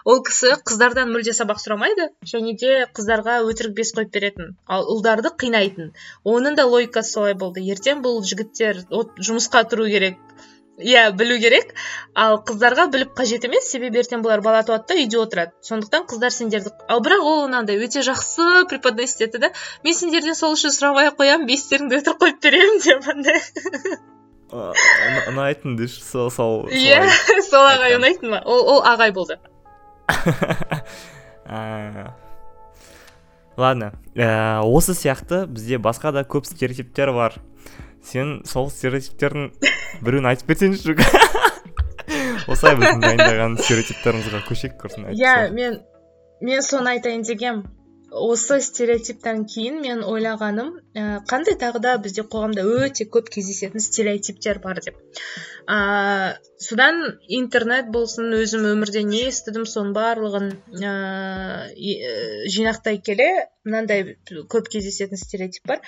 Ол 0.06 0.22
кісі 0.28 0.54
қыздардан 0.70 1.12
мүлде 1.14 1.34
сабақ 1.38 1.62
сұрамайды 1.64 2.10
және 2.34 2.56
де 2.60 2.72
қыздарға 2.98 3.40
өтірік 3.50 3.76
бес 3.80 3.94
қойып 3.98 4.14
беретін 4.18 4.54
ал 4.68 4.88
ұлдарды 4.96 5.34
қинайтын. 5.44 5.94
Оның 6.24 6.60
да 6.60 6.68
логикасы 6.70 7.18
солай 7.18 7.34
болды. 7.34 7.64
Ертең 7.76 8.04
бұл 8.06 8.22
жігіттер 8.28 8.86
жұмысқа 8.92 9.66
тұру 9.72 9.90
керек 9.90 10.20
иә 10.80 11.12
білу 11.18 11.38
керек. 11.42 11.74
Ал 12.16 12.40
қыздарға 12.48 12.88
біліп 12.94 13.14
қажет 13.18 13.46
емес 13.48 13.70
себебі 13.72 14.02
ертең 14.02 14.24
бұлар 14.26 14.42
бала 14.46 14.64
туады 14.66 14.88
да 14.90 14.98
үйде 15.02 15.20
отырады. 15.22 15.54
Сондықтан 15.70 16.08
қыздар 16.10 16.34
сендерді 16.34 16.74
ал 16.88 17.04
бірақ 17.06 17.28
ол 17.34 17.44
мынандай 17.48 17.78
өте 17.78 18.02
жақсы 18.06 18.66
преподносить 18.70 19.22
етті 19.28 19.44
да 19.46 19.52
мен 19.84 19.94
сендерден 20.00 20.36
сол 20.36 20.58
үшін 20.58 20.74
сұрамай 20.74 21.12
ақ 21.12 21.22
қоямын 21.22 21.48
бестеріңді 21.50 22.02
өтірік 22.02 22.26
қойып 22.26 22.42
беремін 22.48 22.82
деп 22.88 23.14
андай. 23.16 23.42
Ұнайтын 24.54 25.78
деші 25.80 26.04
сол 26.06 26.30
сол 26.34 26.68
иә 26.70 27.02
сол 27.50 27.66
ағай 27.68 27.96
ұнайтын 28.00 28.28
ма? 28.34 28.40
Ол 28.46 28.62
ол 28.76 28.82
ағай 28.88 29.12
болды. 29.16 29.36
Ладно. 33.58 33.92
Ә, 34.16 34.62
осы 34.66 34.94
сияқты 34.98 35.46
бізде 35.46 35.78
басқа 35.78 36.12
да 36.12 36.24
көп 36.26 36.46
стереотиптер 36.50 37.12
бар. 37.14 37.34
Сен 38.04 38.42
сол 38.50 38.72
стереотиптердің 38.74 39.52
біреуін 40.04 40.28
айтып 40.32 40.50
берсеңші 40.52 40.96
осылай 42.52 42.76
біздің 42.80 43.00
дайындаған 43.04 43.52
стереотиптарымызға 43.62 44.40
көшейік 44.50 44.76
құрсын 44.82 45.02
иә 45.14 45.36
мен 45.56 45.72
мен 46.44 46.60
соны 46.66 46.88
айтайын 46.98 47.24
дегем 47.24 47.64
осы 48.14 48.60
стереотиптен 48.62 49.44
кейін 49.50 49.80
мен 49.82 50.04
ойлағаным 50.06 50.70
ә, 50.94 51.04
қандай 51.30 51.58
тағы 51.60 51.82
да 51.84 51.96
бізде 52.02 52.26
қоғамда 52.30 52.64
өте 52.64 53.08
көп 53.10 53.32
кездесетін 53.34 53.84
стереотиптер 53.84 54.60
бар 54.64 54.82
деп. 54.86 54.98
Ә, 55.66 56.38
содан 56.62 57.02
интернет 57.28 57.90
болсын 57.94 58.34
өзім 58.38 58.68
өмірде 58.74 59.04
не 59.08 59.24
естідім 59.30 59.66
соның 59.70 59.94
барлығын 59.98 60.50
ә, 60.84 60.94
жинақтай 62.54 63.02
келе 63.02 63.30
мынандай 63.66 64.18
көп 64.52 64.70
кездесетін 64.76 65.18
стереотип 65.18 65.66
бар. 65.68 65.82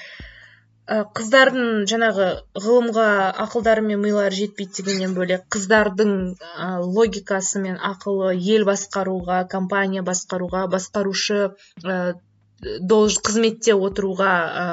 Қыздардың 0.88 1.86
жаңағы 1.90 2.26
ғылымға 2.62 3.06
ақылдары 3.44 3.82
мен 3.86 4.02
милары 4.04 4.38
жетпейді 4.40 4.84
дегеннен 4.86 5.16
бөлек 5.18 5.48
қыздардың 5.56 6.12
ә, 6.38 6.68
логикасы 6.98 7.62
мен 7.64 7.80
ақылы 7.90 8.36
ел 8.38 8.68
басқаруға 8.70 9.40
компания 9.50 10.04
басқаруға 10.06 10.68
басқарушы 10.76 11.40
ә, 11.82 11.98
қызметте 12.62 13.74
отыруға 13.74 14.34
ә, 14.46 14.68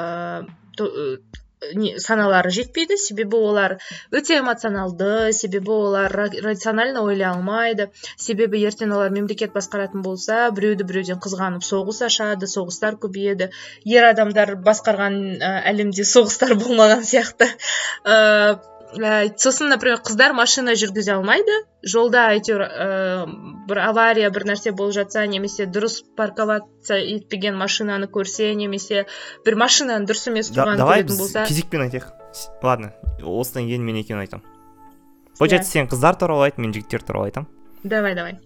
не, 1.75 1.93
саналары 1.99 2.51
жетпейді 2.53 2.97
себебі 2.97 3.39
олар 3.49 3.77
өте 4.11 4.39
эмоционалды 4.39 5.31
себебі 5.33 5.73
олар 5.75 6.15
рационально 6.45 7.03
ойлай 7.07 7.29
алмайды 7.31 7.89
себебі 8.17 8.61
ертең 8.67 8.93
олар 8.95 9.13
мемлекет 9.15 9.53
басқаратын 9.55 10.03
болса 10.05 10.49
біреуді 10.55 10.87
біреуден 10.89 11.21
қызғанып 11.23 11.65
соғыс 11.67 12.03
ашады 12.09 12.49
соғыстар 12.49 12.99
көбейеді. 13.01 13.49
Ер 13.85 14.09
адамдар 14.11 14.55
басқарған 14.65 15.17
әлемде 15.41 16.05
соғыстар 16.07 16.55
болмаған 16.59 17.03
сияқты. 17.07 17.49
Ә, 18.03 18.59
сосын 19.41 19.71
например 19.73 20.01
қыздар 20.05 20.33
машина 20.37 20.75
жүргізе 20.77 21.15
алмайды 21.15 21.63
жолда 21.83 22.27
әйтеуір 22.35 22.65
бір 23.67 23.81
авария 23.87 24.29
бір 24.33 24.47
нәрсе 24.51 24.73
болып 24.75 24.95
жатса 24.97 25.25
немесе 25.27 25.65
дұрыс 25.65 26.01
парковаться 26.17 26.97
етпеген 26.99 27.57
машинаны 27.59 28.09
көрсе 28.11 28.53
немесе 28.59 29.05
бір 29.45 29.59
машинаның 29.63 30.07
дұрыс 30.09 30.29
емес 30.31 30.51
тұрғанын 30.53 30.81
давай 30.83 31.01
көретін 31.01 31.11
біз 31.11 31.21
болса 31.23 31.45
кезекпен 31.49 31.85
айтайық. 31.87 32.07
Ладно 32.63 32.93
осыдан 33.23 33.67
кейін 33.69 33.85
мен 33.87 33.99
екеуін 34.01 34.23
айтамын 34.25 34.45
получается 35.39 35.71
сен 35.71 35.91
қыздар 35.91 36.17
туралы 36.19 36.49
айт 36.49 36.57
мен 36.57 36.73
жігіттер 36.73 37.05
туралы 37.05 37.31
айтамын 37.31 37.49
давай 37.83 38.15
давай. 38.15 38.39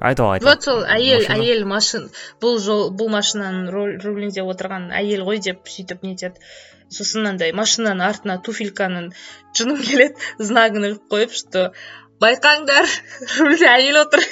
Айт 0.00 0.20
ал 0.20 0.30
айт 0.30 0.44
вот 0.46 0.62
сол 0.62 0.84
әйел 0.86 1.24
Машина. 1.24 1.42
әйел 1.42 1.64
машин 1.66 2.10
бұл 2.42 2.58
жол 2.62 2.90
бұл 2.94 3.10
машинаның 3.10 4.02
рулінде 4.04 4.44
отырған 4.46 4.92
әйел 4.94 5.24
ғой 5.26 5.40
деп 5.42 5.66
сөйтіп 5.66 6.04
нетеді 6.06 6.38
сосын 6.88 7.24
мынандай 7.24 7.50
машинаның 7.52 8.06
артына 8.06 8.36
туфельканың 8.46 9.10
жыным 9.58 9.82
келеді 9.82 10.46
знагын 10.50 10.86
іліп 10.90 11.10
қойып 11.10 11.34
что 11.34 11.72
байқаңдар 12.22 12.86
рульде 13.38 13.68
әйел 13.70 14.02
отыр 14.04 14.24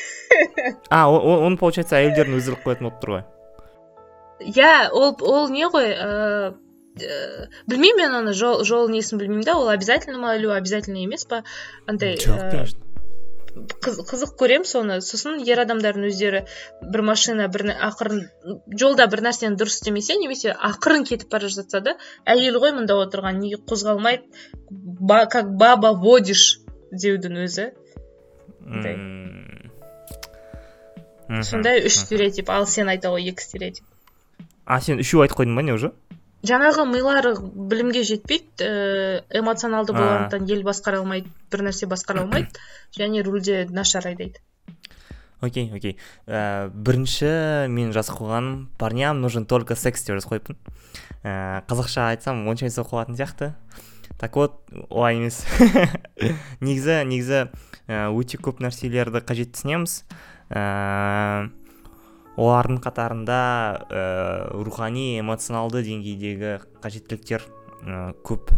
а 0.91 1.07
оны 1.11 1.57
получается 1.57 1.99
әйелдердің 2.01 2.39
өздері 2.41 2.63
қоятын 2.65 2.89
болып 2.89 3.03
тұр 3.03 3.15
ғой 3.17 3.25
иә 4.53 4.73
ол 4.93 5.15
ол 5.21 5.53
не 5.53 5.69
ғой 5.71 5.93
ыыы 5.93 6.55
білмеймін 7.69 8.01
мен 8.01 8.19
оны 8.23 8.33
жол 8.33 8.65
жол 8.65 8.89
несін 8.89 9.21
білмеймін 9.21 9.45
да 9.45 9.59
ол 9.61 9.69
обязательно 9.69 10.19
ма 10.19 10.35
или 10.37 10.49
обязательно 10.49 11.05
емес 11.05 11.25
па 11.29 11.45
андай 11.87 12.17
жоқ 12.17 12.51
конечно 12.51 12.87
қыз- 13.57 14.03
қызық 14.09 14.35
көремін 14.41 14.67
соны 14.69 14.99
сосын 15.05 15.39
ер 15.49 15.63
адамдардың 15.63 16.09
өздері 16.11 16.43
бір 16.93 17.03
машина 17.09 17.47
бір 17.53 17.71
ақырын 17.89 18.27
жолда 18.83 19.07
бір 19.13 19.23
нәрсені 19.29 19.57
дұрыс 19.61 19.79
істемесе 19.79 20.19
немесе 20.21 20.53
ақырын 20.53 21.07
кетіп 21.09 21.31
бара 21.33 21.49
жатса 21.49 21.81
да 21.81 21.97
әйел 22.27 22.61
ғой 22.61 22.75
мында 22.77 22.99
отырған 23.01 23.41
неге 23.41 23.63
қозғалмайды 23.65 24.25
ба, 24.71 25.25
как 25.27 25.55
баба 25.57 25.93
водишь. 25.93 26.61
Деудің 26.93 27.43
өзі 27.47 27.71
Сондай. 31.43 31.83
Үш 31.87 31.99
стереотип. 32.05 32.51
Ал 32.51 32.67
сен 32.71 32.89
айта 32.89 33.11
ғой 33.11 33.27
екі 33.33 33.43
стереотип. 33.43 33.85
А 34.65 34.81
сен 34.81 35.01
үшеу 35.03 35.25
айтып 35.25 35.41
қойдың 35.41 35.57
ба 35.59 35.65
не 35.67 35.75
уже? 35.75 35.93
Жаңағы 36.47 36.85
милары 36.87 37.33
білімге 37.41 38.05
жетпейді 38.07 38.67
ііі 38.67 39.41
эмоционалды 39.41 39.95
болғандықтан 39.97 40.47
ел 40.53 40.63
басқара 40.67 41.01
алмайды 41.03 41.33
бір 41.51 41.65
нәрсе 41.67 41.89
басқара 41.91 42.23
алмайды 42.23 42.61
және 42.99 43.25
рульде 43.27 43.65
нашар 43.71 44.07
айдайды. 44.13 44.39
Окей 45.41 45.73
окей. 45.75 45.97
Ә, 46.27 46.69
бірінші 46.71 47.69
мен 47.73 47.91
жазып 47.97 48.21
қойғаным 48.21 48.69
парням 48.79 49.21
нужен 49.21 49.47
только 49.47 49.75
секс 49.77 50.07
деп 50.07 50.21
жазып 50.21 50.37
қойыппын. 50.37 50.61
Ә, 51.25 51.63
қазақша 51.67 52.11
айтсам 52.13 52.47
онша 52.47 52.69
емес 52.69 52.79
оқылатын 52.79 53.19
сияқты. 53.19 53.53
Так 54.19 54.37
вот 54.37 54.61
олай 54.89 55.19
емес 55.19 55.43
негізі 56.61 57.03
негізі 57.11 57.47
өте 57.87 58.41
көп 58.43 58.63
нәрселерді 58.65 59.23
қажет 59.27 59.55
түсінеміз 59.55 60.01
ә, 60.51 61.49
олардың 62.37 62.81
қатарында 62.85 63.41
ә, 63.89 64.05
рухани 64.67 65.21
эмоционалды 65.21 65.83
деңгейдегі 65.87 66.59
қажеттіліктер 66.85 67.47
ә, 67.87 68.13
көп. 68.27 68.53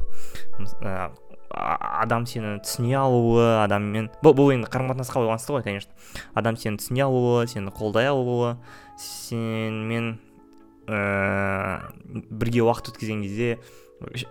Ә, 0.82 1.10
адам 1.48 2.26
сені 2.28 2.58
түсіне 2.64 2.96
алуы 3.00 3.44
адаммен 3.62 4.10
бұл, 4.22 4.34
бұл 4.36 4.52
енді 4.54 4.68
қарым 4.70 4.92
қатынасқа 4.92 5.22
байланысты 5.22 5.54
ғой 5.54 5.64
конечно. 5.66 5.92
Адам 6.34 6.58
сені 6.60 6.80
түсіне 6.80 7.06
алуы 7.06 7.46
сені 7.48 7.72
қолдай 7.74 8.10
алуы 8.10 8.56
сенімен 9.00 10.18
ә, 10.88 11.80
бірге 12.08 12.66
уақыт 12.66 12.92
өткізген 12.92 13.24
кезде 13.24 13.58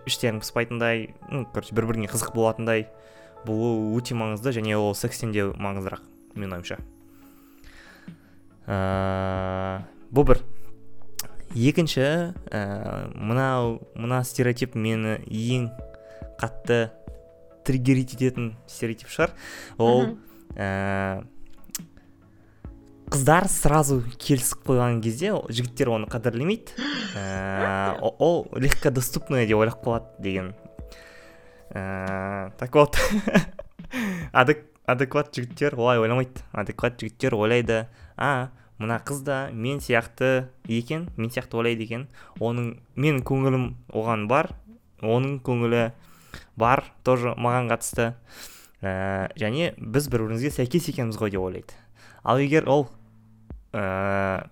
іштерің 0.07 0.41
пыспайтындай 0.43 1.09
ну 1.31 1.45
короче 1.53 1.75
бір 1.75 1.89
біріңе 1.91 2.09
қызық 2.11 2.33
болатындай 2.35 2.87
болуы 3.45 3.97
өте 3.97 4.15
маңызды 4.17 4.53
және 4.55 4.77
ол 4.79 4.95
секстен 4.95 5.33
де 5.35 5.47
маңыздырақ 5.51 6.03
менің 6.37 6.59
ойымша. 6.59 6.77
Ә, 8.67 9.83
бұл 10.11 10.27
бір. 10.31 10.43
Екінші 11.55 12.03
ә, 12.03 12.61
мынау 13.15 13.79
мына 13.95 14.21
стереотип 14.27 14.75
мені 14.75 15.17
ең 15.25 15.69
қатты 16.41 16.89
триггерить 17.67 18.17
ететін 18.17 18.53
стереотип 18.67 19.11
шығар. 19.11 19.33
Ол 19.79 20.17
ә, 20.55 21.23
қыздар 23.07 23.47
сразу 23.47 24.01
келісіп 24.19 24.65
қойған 24.67 24.99
кезде 25.03 25.31
жігіттер 25.47 25.93
оны 25.95 26.09
қадірлемейді. 26.11 26.75
Ә, 27.15 27.95
ол 28.01 28.47
легкодоступное 28.51 29.45
деп 29.47 29.61
ойлап 29.61 29.79
қалады 29.85 30.11
деген. 30.19 30.49
Ә, 31.71 32.51
так 32.59 32.75
вот. 32.75 32.99
Адекват 34.87 35.31
жігіттер 35.35 35.77
олай 35.79 36.03
ойламайды. 36.03 36.43
Адекват 36.51 36.99
жігіттер 36.99 37.37
ойлайды 37.39 37.85
а 38.17 38.49
мына 38.77 38.99
қыз 38.99 39.23
да 39.23 39.39
мен 39.53 39.79
сияқты 39.79 40.49
екен 40.67 41.07
мен 41.15 41.31
сияқты 41.31 41.61
ойлайды 41.61 41.87
екен. 41.87 42.07
Оның 42.39 42.75
менің 42.95 43.23
көңілім 43.23 43.67
оған 43.95 44.27
бар 44.27 44.51
оның 45.01 45.39
көңілі 45.47 45.91
бар 46.59 46.83
тоже 47.07 47.35
маған 47.39 47.71
қатысты. 47.71 48.13
Ә, 48.83 49.31
және 49.39 49.73
біз 49.79 50.11
бір 50.11 50.27
бірімізге 50.27 50.51
сәйкес 50.59 50.91
екенбіз 50.91 51.17
ғой 51.17 51.31
деп 51.33 51.41
ойлайды. 51.41 51.73
Ал 52.27 52.43
егер 52.43 52.67
ол 52.67 52.89
ә, 53.71 54.47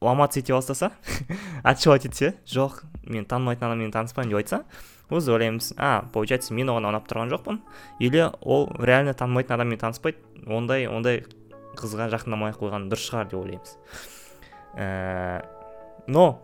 ломаться 0.00 0.40
ете 0.40 0.52
бастаса 0.52 0.92
отшивать 1.64 2.04
етсе 2.04 2.34
жоқ 2.46 2.84
мен 3.08 3.24
танымайтын 3.24 3.72
адаммен 3.72 3.92
таныспаймын 3.92 4.30
деп 4.30 4.44
айтса 4.44 4.64
біз 5.10 5.28
ойлаймыз 5.28 5.74
а 5.76 6.04
получается 6.12 6.54
мен 6.54 6.70
оған 6.70 6.92
ұнап 6.92 7.08
тұрған 7.10 7.32
жоқпын 7.32 7.60
или 7.98 8.28
ол 8.40 8.68
реально 8.78 9.14
танымайтын 9.14 9.56
адаммен 9.56 9.80
таныспайды 9.80 10.20
ондай 10.46 10.86
ондай 10.86 11.24
қызға 11.78 12.08
жақындамай 12.12 12.52
ақ 12.52 12.60
қойған 12.62 12.88
дұрыс 12.90 13.06
шығар 13.08 13.28
деп 13.30 13.40
ойлаймыз. 13.40 13.76
Ә, 14.74 15.44
но 16.06 16.40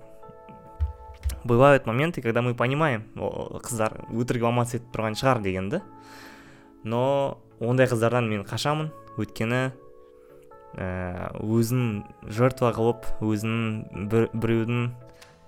бывают 1.45 1.87
моменты 1.87 2.23
когда 2.23 2.43
мы 2.43 2.55
понимаем 2.55 3.07
қыздар 3.17 3.95
өтірік 4.11 4.47
ломаться 4.47 4.79
етіп 4.79 4.93
тұрған 4.95 5.19
шығар 5.19 5.43
дегенді. 5.43 5.83
Но 6.85 7.39
ондай 7.61 7.87
қыздардан 7.91 8.29
мен 8.31 8.45
қашамын. 8.47 8.93
Өйткені 9.17 9.73
өзін 10.76 12.04
жертва 12.28 12.73
қылып 12.76 13.06
өзін 13.25 14.09
бір, 14.12 14.28
біреудің 14.37 14.90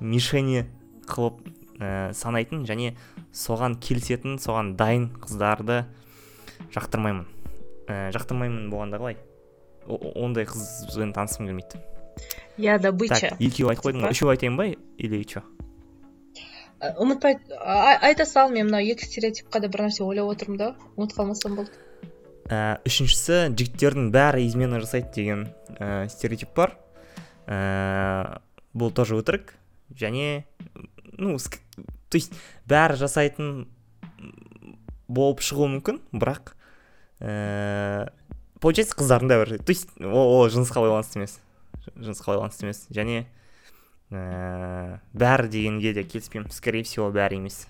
мишени 0.01 0.65
қылып 1.09 1.43
ә, 1.81 2.13
санайтын 2.17 2.65
және 2.69 2.95
соған 3.35 3.77
келісетін 3.83 4.39
соған 4.41 4.75
дайын 4.79 5.11
қыздарды 5.21 5.83
жақтырмаймын. 6.75 7.27
Ә, 7.89 8.09
жақтырмаймын 8.17 8.71
болғанда 8.73 9.01
қалай? 9.03 9.19
Ондай 9.89 10.49
қызбен 10.49 11.13
танысқым 11.17 11.49
келмейді. 11.49 11.81
Иә 12.59 12.79
добыча. 12.83 13.31
Так 13.31 13.41
екеу 13.41 13.71
айтып 13.71 13.87
қойдың 13.87 14.05
ба? 14.05 14.13
Үшеу 14.13 14.33
айтайын 14.33 14.57
ба 14.59 14.67
или 14.73 15.23
че? 15.25 15.45
Ұмытпай 16.79 17.39
айта 17.59 18.27
сал 18.27 18.51
мен 18.55 18.69
мына 18.69 18.81
екі 18.83 19.07
стереотипқа 19.07 19.61
да 19.61 19.69
бір 19.69 19.89
нәрсе 19.89 20.05
ойлап 20.07 20.33
отырмын 20.35 20.59
да. 20.59 20.69
Ұмытып 20.97 21.21
қалмасам 21.21 21.57
болды. 21.59 21.73
Ә, 22.49 22.81
үшіншісі 22.89 23.53
жігіттердің 23.53 24.11
бәрі 24.15 24.47
измена 24.49 24.81
жасайды 24.83 25.13
деген 25.15 25.47
ә, 25.77 26.09
стереотип 26.09 26.55
бар. 26.57 26.75
Ә, 27.47 28.41
бұл 28.77 28.93
тоже 28.95 29.19
өтірік. 29.21 29.55
Және 29.97 30.45
ну 31.19 31.37
то 31.39 32.17
есть 32.17 32.35
бәрі 32.69 32.99
жасайтын 33.01 33.67
болып 35.09 35.41
шығуы 35.45 35.71
мүмкін 35.77 36.01
бірақ 36.13 36.55
ә, 37.21 38.11
получается 38.61 38.97
қыздардың 38.97 39.33
да 39.33 39.41
бір 39.43 39.57
то 39.59 39.73
есть 39.73 39.89
ол, 40.01 40.41
ол 40.41 40.49
жынысқа 40.49 40.85
байланысты 40.85 41.21
емес. 41.21 41.39
Жынысқа 41.97 42.35
байланысты 42.35 42.69
емес. 42.69 42.87
Және 42.89 43.27
ә, 44.11 45.01
бәрі 45.13 45.53
дегенге 45.53 45.95
де 45.95 46.05
келіспеймін. 46.05 46.51
Скорее 46.53 46.85
всего 46.85 47.11
бәрі 47.13 47.41
емес. 47.43 47.67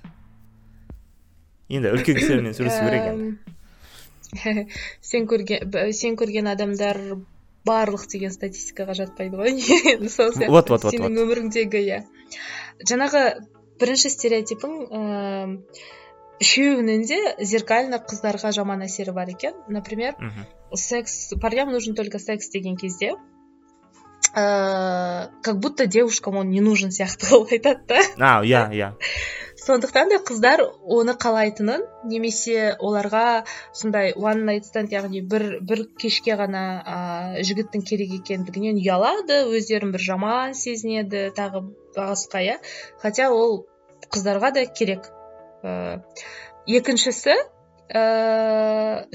Енді 1.68 1.90
үлкен 1.92 2.18
кісілермен 2.18 2.54
сөйлесу 2.56 2.84
керек 2.86 3.08
енді. 3.12 3.56
сен 5.10 5.26
көрген 5.28 5.92
сен 5.92 6.16
көрген 6.20 6.50
адамдар 6.52 6.98
барлық 7.68 8.06
деген 8.10 8.32
статистикаға 8.32 8.96
жатпайды 8.98 9.36
ғой. 9.36 9.54
Сол 10.08 10.32
сияқты. 10.32 10.50
Вот 10.50 10.70
вот 10.70 10.84
вот 10.84 10.94
сенің 10.94 11.18
өміріңдегі 11.24 11.84
иә. 11.84 12.02
Жаңағы 12.88 13.22
бірінші 13.80 14.12
стереотипің 14.14 14.76
ыыы 14.88 15.86
үшеуінің 16.38 17.02
де 17.08 17.18
зеркально 17.50 17.98
қыздарға 17.98 18.52
жаман 18.54 18.84
әсері 18.86 19.12
бар 19.16 19.32
екен. 19.32 19.56
Например 19.68 20.14
секс 20.74 21.34
парням 21.40 21.72
нужен 21.72 21.94
только 21.94 22.18
секс 22.18 22.48
деген 22.50 22.76
кезде 22.76 23.14
ыыы 24.34 25.30
как 25.42 25.58
будто 25.58 25.86
девушкам 25.86 26.36
он 26.36 26.50
не 26.50 26.60
нужен 26.60 26.90
сияқты 26.90 27.26
қылып 27.30 27.56
айтады 27.58 27.82
да. 27.88 28.00
А 28.18 28.44
иә 28.44 28.68
иә 28.70 28.92
сондықтан 29.68 30.08
да 30.08 30.18
қыздар 30.24 30.62
оны 30.96 31.12
қалайтынын 31.20 31.82
немесе 32.08 32.76
оларға 32.80 33.44
сондай 33.76 34.14
one 34.16 34.46
night 34.48 34.68
stand 34.68 34.94
яғни 34.94 35.20
бір 35.32 35.44
бір 35.68 35.82
кешке 36.00 36.36
ғана 36.40 36.62
ә, 36.80 36.96
жігіттің 37.44 37.84
керек 37.90 38.14
екендігінен 38.20 38.80
ұялады 38.80 39.42
өздерін 39.52 39.92
бір 39.92 40.04
жаман 40.06 40.56
сезінеді 40.56 41.28
тағы 41.36 41.66
басқа 41.96 42.42
иә 42.46 42.56
хотя 43.04 43.28
ол 43.34 43.66
қыздарға 44.08 44.54
да 44.56 44.64
керек 44.80 45.10
ә, 45.62 46.00
екіншісі 46.80 47.36
ә, 47.36 48.02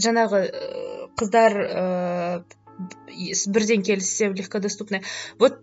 жаңағы 0.05 0.45
қыздар 1.17 1.59
ә, 1.65 2.43
бірден 3.47 3.81
келіссе 3.81 4.29
легкодоступный 4.29 5.01
вот 5.39 5.61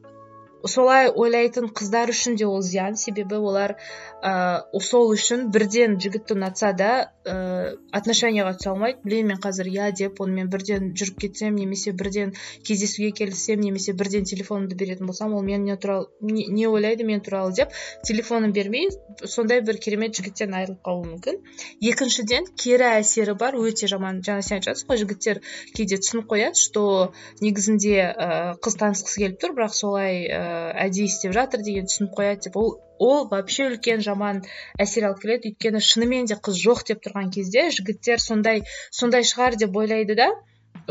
солай 0.69 1.09
ойлайтын 1.09 1.71
қыздар 1.73 2.11
үшін 2.13 2.37
де 2.37 2.47
ол 2.47 2.63
зиян. 2.63 2.97
Себебі 2.97 3.37
олар 3.41 3.77
ә, 4.23 4.63
сол 4.81 5.13
үшін 5.15 5.49
бірден 5.55 5.97
жігітті 6.01 6.37
ұнатса 6.37 6.73
да 6.77 6.91
ә, 7.25 7.77
отношенияға 7.97 8.57
түсе 8.59 8.71
алмайды. 8.73 9.01
Блин 9.05 9.31
мен 9.31 9.41
қазір 9.41 9.71
иә 9.71 9.91
деп 9.97 10.21
онымен 10.21 10.51
бірден 10.53 10.93
жүріп 10.99 11.21
кетсем 11.25 11.57
немесе 11.57 11.93
бірден 11.93 12.35
кездесуге 12.67 13.11
келіссем 13.17 13.61
немесе 13.61 13.93
бірден 13.93 14.25
телефонымды 14.29 14.77
беретін 14.77 15.07
болсам 15.07 15.35
ол 15.35 15.43
мен 15.43 15.65
не 15.65 15.77
туралы 15.77 16.09
не, 16.21 16.47
не 16.47 16.69
ойлайды 16.69 17.05
мен 17.05 17.21
туралы 17.21 17.53
деп 17.57 17.73
телефонын 18.05 18.53
бермей 18.53 18.91
сондай 19.25 19.61
бір 19.61 19.81
керемет 19.81 20.17
жігіттен 20.17 20.55
айырылып 20.55 20.83
қалуы 20.85 21.09
мүмкін. 21.15 21.41
Екіншіден 21.81 22.51
кері 22.57 22.91
әсері 23.01 23.37
бар 23.39 23.57
өте 23.57 23.89
жаман. 23.89 24.21
Жаңа 24.27 24.43
сен 24.45 24.61
айтып 24.61 24.91
ғой 24.91 25.01
жігіттер 25.05 25.41
кейде 25.77 26.01
түсініп 26.01 26.29
қояды 26.31 26.61
что 26.61 27.13
негізінде 27.41 27.97
ә, 28.13 28.31
қыз 28.61 28.77
танысқысы 28.81 29.25
келіп 29.25 29.41
тұр 29.41 29.57
бірақ 29.57 29.75
солай 29.77 30.27
ә, 30.51 30.55
әдейі 30.87 31.07
істеп 31.11 31.35
жатыр 31.37 31.63
деген 31.67 31.87
түсініп 31.91 32.17
қояды 32.19 32.49
деп 32.49 32.57
ол 32.61 32.73
ол 33.01 33.29
вообще 33.31 33.69
үлкен 33.71 34.03
жаман 34.05 34.43
әсер 34.79 35.07
алып 35.09 35.23
келеді. 35.23 35.53
Өйткені 35.55 35.81
шынымен 35.85 36.29
де 36.31 36.37
қыз 36.37 36.59
жоқ 36.65 36.85
деп 36.91 37.01
тұрған 37.07 37.31
кезде 37.37 37.69
жігіттер 37.77 38.21
сондай 38.21 38.63
сондай 38.91 39.25
шығар 39.31 39.57
деп 39.63 39.77
ойлайды 39.83 40.19
да 40.19 40.29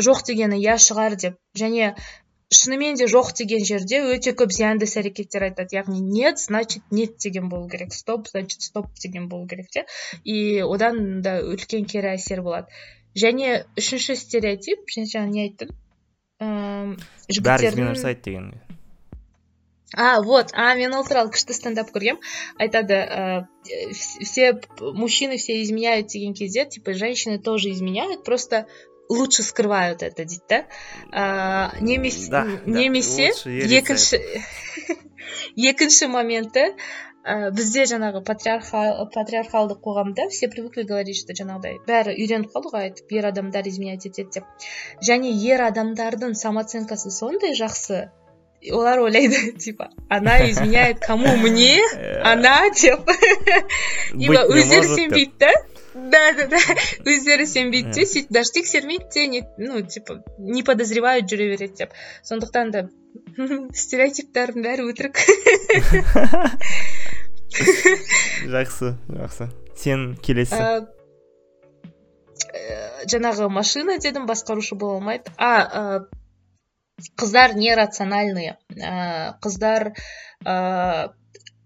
жоқ 0.08 0.26
дегені 0.30 0.58
иә 0.64 0.78
шығар 0.82 1.18
деп. 1.22 1.38
Және 1.62 1.94
шынымен 2.50 2.98
де 2.98 3.06
жоқ 3.12 3.34
деген 3.38 3.66
жерде 3.66 4.00
өте 4.16 4.34
көп 4.38 4.56
зиянды 4.56 4.90
іс 4.90 4.96
әрекеттер 5.02 5.50
айтады. 5.50 5.78
Яғни 5.78 6.00
нет 6.02 6.40
значит 6.40 6.84
нет 6.90 7.18
деген 7.22 7.50
болу 7.50 7.70
керек 7.70 7.94
стоп 7.94 8.28
значит 8.28 8.62
стоп 8.62 8.88
деген 9.04 9.28
болу 9.30 9.48
керек 9.48 9.70
те. 9.70 9.86
И 10.24 10.62
одан 10.66 11.22
да 11.22 11.40
үлкен 11.44 11.86
кері 11.86 12.16
әсер 12.16 12.42
болады. 12.42 12.74
Және 13.18 13.66
үшінші 13.78 14.16
стереотип 14.16 14.90
жаңа 14.98 15.30
не 15.30 15.46
айттың 15.48 15.78
ыыы 16.40 16.98
жігіттердің 17.30 17.86
бәрі 17.86 17.96
жасайды 17.98 18.22
деген 18.30 18.52
а 19.96 20.22
вот 20.22 20.52
а 20.54 20.74
мен 20.76 20.94
ол 20.94 21.06
туралы 21.06 21.32
күшті 21.34 21.56
стендап 21.58 21.90
көргем 21.96 22.20
айтады 22.62 22.94
ә, 22.94 23.48
все 23.98 24.60
мужчины 24.80 25.38
все 25.38 25.64
изменяют 25.64 26.08
деген 26.08 26.34
кезде 26.34 26.66
типа 26.66 26.94
женщины 26.94 27.40
тоже 27.40 27.72
изменяют 27.72 28.24
просто 28.24 28.68
лучше 29.10 29.42
скрывают 29.44 30.04
это 30.04 30.26
дейді 30.26 30.44
да? 30.50 30.66
Ә, 31.12 31.82
немесе 31.82 32.46
немесе 32.66 33.32
екінші 33.46 34.22
екінші 35.72 36.08
моменті 36.08 36.76
ә, 37.26 37.50
бізде 37.50 37.84
жаңағы 37.90 38.22
патриархалдық 38.30 39.82
қоғамда 39.82 40.30
все 40.30 40.48
привыкли 40.54 40.84
говорить 40.84 41.18
что 41.18 41.34
жаңағыдай 41.34 41.82
бәрі 41.90 42.14
үйреніп 42.14 42.54
қалды 42.54 42.72
ғой 42.76 42.88
айтып 42.90 43.12
ер 43.18 43.28
адамдар 43.32 43.68
изменять 43.68 44.06
етеді 44.06 44.40
деп. 44.40 44.70
Және 45.02 45.34
ер 45.50 45.66
адамдардың 45.68 46.38
самооценкасы 46.38 47.12
сондай 47.12 47.58
жақсы 47.58 48.08
олар 48.72 49.00
ойлайды 49.00 49.52
типа 49.58 49.90
она 50.10 50.50
изменяет 50.50 51.00
кому 51.00 51.36
мне? 51.44 51.80
Она 52.24 52.70
деп 52.70 53.10
ибо 54.14 54.44
өздері 54.48 54.88
сенбейді 54.96 55.32
да 55.40 55.52
да? 55.96 56.34
Да 56.34 56.48
да 56.48 56.58
өздері 57.06 57.46
сенбейді 57.46 57.92
де 57.92 58.06
сөйтіп 58.06 58.32
даже 58.32 58.52
тексермейді 58.52 59.06
де 59.14 59.28
не 59.28 59.42
ну 59.58 59.82
типа 59.82 60.24
не 60.40 60.64
подозревают 60.64 61.32
жүре 61.32 61.50
береді 61.56 61.74
деп 61.86 61.94
сондықтан 62.24 62.72
да. 62.72 62.90
Стереотиптардың 63.74 64.64
бәрі 64.64 64.92
өтірік 64.92 65.18
жақсы 68.46 68.96
жақсы. 69.10 69.50
Сен 69.76 70.16
келесі. 70.22 70.60
Жаңағы 73.10 73.50
машина 73.50 73.98
дедім 74.02 74.28
басқарушы 74.30 74.76
бола 74.76 75.00
алмайды. 75.00 75.32
А 75.38 76.06
қыздар 77.20 77.56
нерациональные. 77.58 78.58
Ә, 78.76 79.38
қыздар 79.44 79.92
ә, 80.46 81.14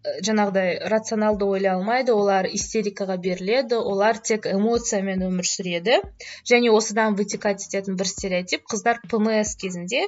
жаңағыдай 0.04 0.80
рационалды 0.92 1.48
ойлай 1.48 1.72
алмайды 1.78 2.14
олар 2.14 2.48
истерикаға 2.52 3.16
беріледі 3.24 3.78
олар 3.80 4.20
тек 4.20 4.48
эмоциямен 4.52 5.24
өмір 5.30 5.48
сүреді. 5.48 6.02
Және 6.50 6.74
осыдан 6.76 7.16
вытекать 7.20 7.64
ететін 7.68 7.96
бір 8.00 8.12
стереотип 8.12 8.68
қыздар 8.74 9.00
пмс 9.08 9.56
кезінде 9.64 10.06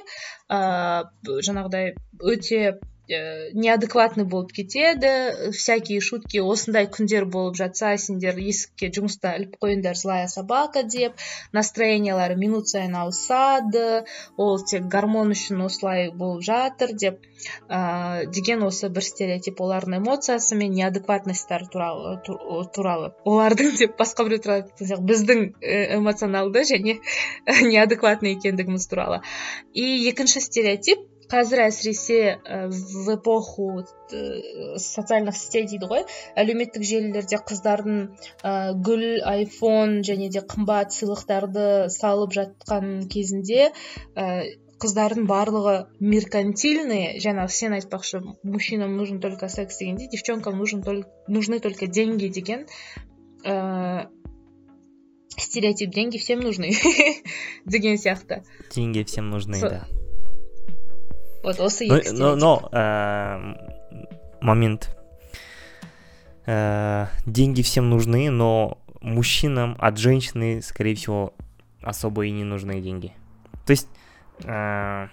ә, 0.48 1.06
жаңағыдай 1.48 1.94
өте 2.20 2.76
неадекватный 3.08 4.24
болып 4.24 4.52
кетеді 4.52 5.52
всякие 5.54 6.00
шутки 6.00 6.40
осындай 6.42 6.88
күндер 6.90 7.26
болып 7.30 7.54
жатса 7.54 7.92
сендер 8.02 8.38
есікке 8.42 8.90
жұмыста 8.90 9.36
іліп 9.38 9.54
қойыңдар 9.62 9.94
злая 9.94 10.26
собака 10.26 10.82
деп. 10.82 11.14
Настроениялары 11.52 12.34
минут 12.36 12.68
сайын 12.68 12.96
ауысады 12.98 14.04
ол 14.36 14.58
тек 14.58 14.90
гормон 14.90 15.30
үшін 15.36 15.62
осылай 15.68 16.10
болып 16.10 16.42
жатыр 16.42 16.96
деп 16.98 17.22
ә, 17.70 18.26
деген 18.26 18.66
осы 18.66 18.90
бір 18.90 19.06
стереотип 19.06 19.60
олардың 19.62 20.00
эмоциясы 20.00 20.58
мен 20.58 20.74
неадекватностьтары 20.74 21.70
туралы 21.70 22.18
туралы. 22.74 23.12
Олардың 23.24 23.76
деп 23.78 23.98
басқа 24.00 24.26
біреу 24.26 24.42
туралы 24.42 25.00
біздің 25.12 25.52
эмоционалды 26.00 26.66
және 26.66 26.98
неадекватный 27.70 28.34
екендігіміз 28.34 28.86
туралы. 28.90 29.22
И 29.72 30.08
екінші 30.10 30.40
стереотип 30.40 31.06
қазір 31.30 31.64
әсіресе 31.66 32.38
в 32.44 33.14
эпоху 33.14 33.84
социальных 34.78 35.36
сетей 35.36 35.66
дейді 35.66 35.88
ғой. 35.90 36.04
Әлеуметтік 36.38 36.84
желілерде 36.86 37.40
қыздардың 37.42 37.96
ә, 38.42 38.52
гүл 38.86 39.04
айфон 39.26 40.00
және 40.06 40.30
де 40.30 40.42
қымбат 40.46 40.94
сыйлықтарды 40.94 41.88
салып 41.90 42.36
жатқан 42.36 43.08
кезінде 43.10 43.72
ә, 44.14 44.44
қыздардың 44.82 45.26
барлығы 45.26 45.76
меркантильные. 46.00 47.16
Жаңағы 47.24 47.56
сен 47.58 47.76
айтпақшы 47.80 48.22
мужчинам 48.44 48.96
нужен 48.96 49.20
только 49.20 49.48
секс 49.48 49.78
дегенде 49.78 50.08
девчонкам 50.12 50.58
нужен 50.58 50.82
только, 50.82 51.10
нужны 51.26 51.60
только 51.60 51.86
деньги 51.86 52.28
деген 52.28 52.66
ә, 53.44 54.06
стереотип. 55.36 55.90
Деньги 55.90 56.18
всем 56.18 56.40
нужны 56.40 56.72
деген 57.64 57.96
сияқты. 57.96 58.44
Деньги 58.74 59.02
всем 59.02 59.30
нужны 59.30 59.60
да. 59.60 59.86
Вот 61.46 61.60
осы 61.60 61.86
но, 61.86 62.34
но, 62.34 62.36
но 62.36 62.68
э, 62.72 63.54
момент. 64.40 64.90
Э, 66.44 67.06
деньги 67.24 67.62
всем 67.62 67.88
нужны 67.88 68.30
но 68.30 68.78
мужчинам 69.00 69.76
от 69.78 69.96
женщины 69.96 70.60
скорее 70.60 70.96
всего 70.96 71.34
особо 71.82 72.26
и 72.26 72.30
не 72.30 72.44
нужны 72.44 72.80
деньги. 72.80 73.12
То 73.64 73.70
есть 73.70 73.88
ә, 74.42 75.08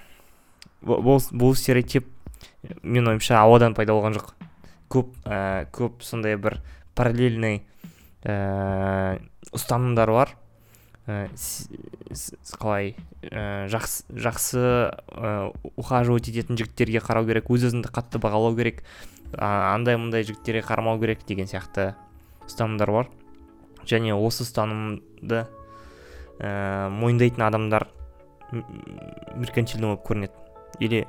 бұл, 0.82 1.22
бұл 1.32 1.54
стереотип 1.56 2.08
мен 2.82 3.08
ойымша 3.08 3.38
ауадан 3.40 3.76
пайда 3.78 3.94
болған 3.94 4.18
жоқ 4.18 4.34
көп 4.94 5.14
ә, 5.26 5.70
көп 5.74 6.02
сондай 6.06 6.36
бір 6.38 6.60
параллельный 6.98 7.62
ә, 8.26 9.20
ұстанымдар 9.54 10.12
бар 10.12 10.34
ә, 11.08 11.28
қалай? 12.60 12.94
Ә, 13.28 13.68
жақсы 13.72 14.06
жақсы 14.26 14.62
ә, 14.64 15.52
ухаживать 15.76 16.30
ететін 16.32 16.60
жігіттерге 16.60 17.02
қарау 17.04 17.28
керек 17.28 17.50
өз 17.52 17.68
өзіңді 17.70 17.92
қатты 17.94 18.22
бағалау 18.24 18.56
керек 18.56 18.84
а, 19.38 19.74
андай 19.74 19.98
мындай 20.00 20.24
жігіттерге 20.24 20.64
қарамау 20.68 21.02
керек 21.02 21.26
деген 21.28 21.50
сияқты 21.50 21.94
ұстанымдар 22.48 22.92
бар. 22.94 23.12
Және 23.90 24.16
осы 24.16 24.46
ұстанымды 24.48 25.44
ә, 26.40 26.90
мойындайтын 26.94 27.48
адамдар 27.50 27.90
меркантильный 28.52 29.94
болып 29.94 30.08
көрінеді. 30.08 30.40
Или 30.80 31.08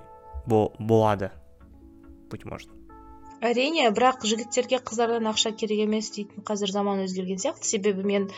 болады 0.79 1.31
быть 2.31 2.45
может. 2.45 2.84
Әрине 3.45 3.87
бірақ 3.95 4.25
жігіттерге 4.27 4.81
қыздардан 4.85 5.29
ақша 5.31 5.53
керек 5.59 5.85
емес 5.85 6.11
дейтін 6.15 6.45
қазір 6.49 6.73
заман 6.73 7.03
өзгерген 7.05 7.41
сияқты. 7.43 7.69
Себебі 7.69 8.05
мен 8.07 8.29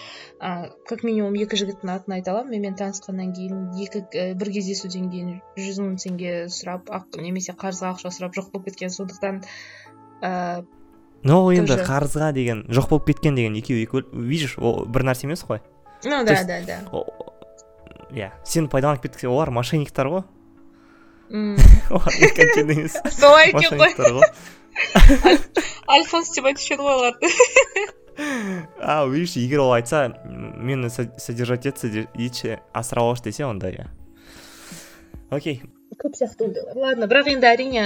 ә, 0.40 0.70
как 0.88 1.04
минимум 1.06 1.36
екі 1.38 1.58
жігіттің 1.60 1.92
атын 1.94 2.16
айта 2.18 2.32
аламын. 2.34 2.56
Менімен 2.56 2.78
танысқаннан 2.80 3.32
кейін 3.36 3.70
екі 3.84 4.04
ә, 4.10 4.34
бір 4.38 4.52
кездесуден 4.56 5.10
кейін 5.12 5.34
жүз 5.58 5.80
мың 5.84 5.96
теңге 6.02 6.34
сұрап 6.52 6.90
ақ, 6.90 7.20
немесе 7.22 7.54
қарызға 7.54 7.94
ақша 7.94 8.12
сұрап 8.14 8.36
жоқ 8.36 8.50
болып 8.52 8.70
кеткен. 8.70 8.90
Сондықтан 8.90 9.42
ә, 10.22 10.64
но 11.26 11.40
енді 11.54 11.78
қарызға 11.86 12.32
деген 12.36 12.64
жоқ 12.68 12.90
болып 12.90 13.10
кеткен 13.12 13.38
деген 13.38 13.56
екеуі 13.58 13.86
екі 13.86 14.04
видишь 14.12 14.58
ол 14.58 14.84
бір 14.86 15.06
нәрсе 15.10 15.30
емес 15.30 15.46
қой. 15.46 15.62
Ну 16.04 16.24
да 16.24 16.42
да 16.44 16.60
да. 16.66 16.80
иә 18.10 18.30
сені 18.44 18.68
пайдаланып 18.68 19.24
олар 19.24 19.50
мошенниктер 19.50 20.06
ғой. 20.06 20.24
Солай 23.10 23.50
екен 23.54 23.78
ғой. 23.78 24.30
Альфонс 25.86 26.32
деп 26.34 26.48
айтушы 26.50 26.74
еді 26.74 26.82
ғой 26.82 26.96
оларды 26.98 27.30
а 28.80 29.06
видишь 29.06 29.36
егер 29.36 29.60
ол 29.60 29.72
айтса 29.72 30.08
мені 30.24 30.90
содержать 30.90 31.66
етсе 31.66 32.08
етші 32.14 32.58
асырап 32.72 33.12
алшы 33.12 33.24
десе 33.28 33.44
онда 33.44 33.70
иә 33.70 33.88
окей. 35.30 35.62
Көп 35.96 36.16
сияқты 36.16 36.48
ондайлар 36.48 36.76
ладно 36.76 37.08
бірақ 37.10 37.30
енді 37.34 37.50
әрине 37.50 37.84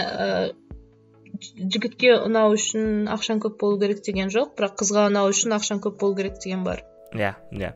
жігітке 1.40 2.14
ұнау 2.26 2.54
үшін 2.54 3.10
ақшаң 3.10 3.42
көп 3.42 3.58
болу 3.60 3.80
керек 3.80 4.02
деген 4.06 4.30
жоқ 4.32 4.54
бірақ 4.58 4.78
қызға 4.82 5.08
ұнау 5.10 5.30
үшін 5.32 5.56
ақшаң 5.56 5.82
көп 5.82 5.98
болу 6.00 6.16
керек 6.18 6.38
деген 6.42 6.64
бар 6.64 6.84
иә 7.14 7.34
иә 7.50 7.74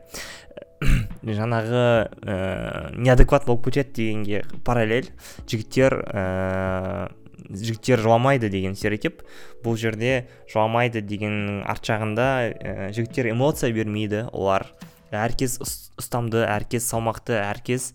жаңағы 1.25 1.83
ыыы 2.21 3.01
неадекват 3.01 3.45
болып 3.47 3.65
кетеді 3.67 3.95
дегенге 3.97 4.43
параллель. 4.63 5.09
Жігіттер 5.49 5.95
ыыы 6.05 7.24
жігіттер 7.49 8.01
жыламайды 8.03 8.49
деген 8.53 8.75
стереотип. 8.77 9.23
Бұл 9.63 9.77
жерде 9.79 10.27
жыламайды 10.51 11.01
дегеннің 11.05 11.63
арт 11.69 11.89
жағында 11.89 12.27
ә, 12.51 12.73
жігіттер 12.95 13.31
эмоция 13.31 13.71
бермейді. 13.75 14.25
Олар 14.31 14.67
әркез 15.15 15.59
ұстамды 15.99 16.43
әркез 16.47 16.87
салмақты 16.89 17.37
әркез 17.39 17.91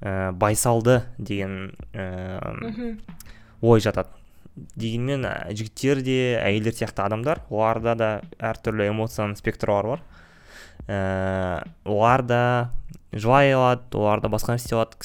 ә, 0.00 0.32
байсалды 0.32 1.02
деген 1.18 1.74
ә, 1.92 2.56
ой 3.60 3.84
жатады. 3.84 4.12
Дегенмен 4.56 5.26
жігіттер 5.52 6.00
де 6.00 6.36
әйелдер 6.40 6.76
сияқты 6.78 7.04
адамдар 7.04 7.42
оларда 7.50 7.96
да 7.98 8.10
әртүрлі 8.40 8.88
эмоцияның 8.88 9.36
спектрі 9.36 9.82
бар. 9.84 10.04
Ә, 10.88 11.66
олар 11.84 12.22
да 12.24 12.42
жылай 13.12 13.52
алады 13.52 13.98
олар 13.98 14.22
да 14.24 14.30
басқа 14.32 14.54
нәрсе 14.54 14.68
істей 14.68 14.78
алады 14.78 14.96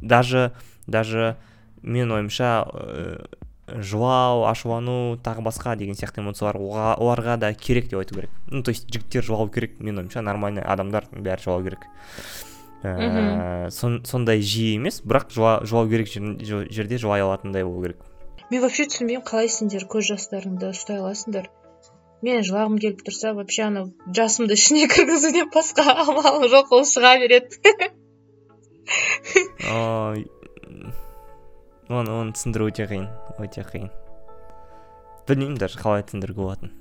даже 0.00 0.52
даже 0.86 1.36
мен 1.84 2.12
ойымша 2.12 2.50
ә, 2.64 3.26
жылау 3.68 4.44
ашулану 4.48 5.16
тағы 5.24 5.44
басқа 5.44 5.76
деген 5.76 5.96
сияқты 5.96 6.20
эмоциялар 6.24 6.58
оларға 6.58 7.36
да 7.40 7.52
керек 7.54 7.88
деп 7.88 8.00
айту 8.00 8.16
керек. 8.16 8.30
Ну 8.48 8.62
то 8.62 8.70
есть 8.70 8.88
жігіттер 8.90 9.24
жылау 9.24 9.48
керек 9.48 9.78
мен 9.80 9.98
ойымша 9.98 10.22
нормальный 10.22 10.62
адамдар 10.62 11.06
бәрі 11.12 11.44
жылау 11.44 11.64
керек. 11.64 11.86
Ә, 12.84 13.70
сондай 13.70 14.42
жиі 14.44 14.76
емес 14.76 15.00
бірақ 15.04 15.32
жылау 15.32 15.88
керек 15.88 16.08
жерде 16.12 16.98
жылай 16.98 17.24
алатындай 17.24 17.64
болу 17.64 17.82
керек. 17.82 18.00
Мен 18.50 18.60
вообще 18.60 18.84
түсінбеймін 18.84 19.24
қалай 19.24 19.48
сендер 19.48 19.86
көз 19.88 20.10
жастарыңды 20.12 20.68
ұстай 20.74 21.00
аласыңдар? 21.00 21.48
Мен 22.24 22.44
жылағым 22.44 22.76
келіп 22.80 23.00
тұрса 23.06 23.32
вообще 23.36 23.64
анау 23.70 23.88
жасымды 24.18 24.56
ішіне 24.58 24.88
кіргізуден 24.92 25.48
басқа 25.54 25.84
амалым 26.04 26.44
жоқ 26.52 26.72
ол 26.76 26.84
шыға 26.88 27.16
береді. 27.24 27.88
Оны 32.00 32.10
оны 32.14 32.30
түсіндіру 32.36 32.68
өте 32.70 32.84
қиын 32.90 33.06
өте 33.42 33.62
қиын 33.68 33.90
білмеймін 35.28 35.58
даже 35.60 35.78
қалай 35.80 36.02
түсіндіруге 36.06 36.40
болатынын 36.40 36.72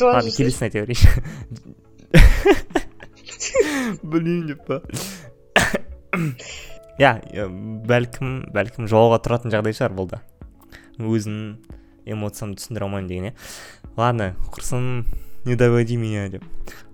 ладно 0.00 0.30
келесін 0.36 0.66
айта 0.68 0.78
берейінші 0.82 1.08
білмеймін 4.02 4.46
деп 4.52 4.60
па 4.66 4.76
иә 7.00 7.12
бәлкім 7.88 8.28
бәлкім 8.54 8.88
жолға 8.90 9.18
тұратын 9.24 9.52
жағдай 9.54 9.74
шығар 9.76 9.92
бұл 9.96 10.06
да 10.12 10.18
өзімнің 11.00 11.56
эмоциямды 12.12 12.60
түсіндіре 12.60 12.84
алмаймын 12.86 13.08
деген 13.10 13.26
иә 13.30 13.34
ладно 13.96 14.32
құрсын. 14.52 15.04
Не 15.44 15.56
доводи 15.56 15.96
меня 15.96 16.28
деп 16.30 16.44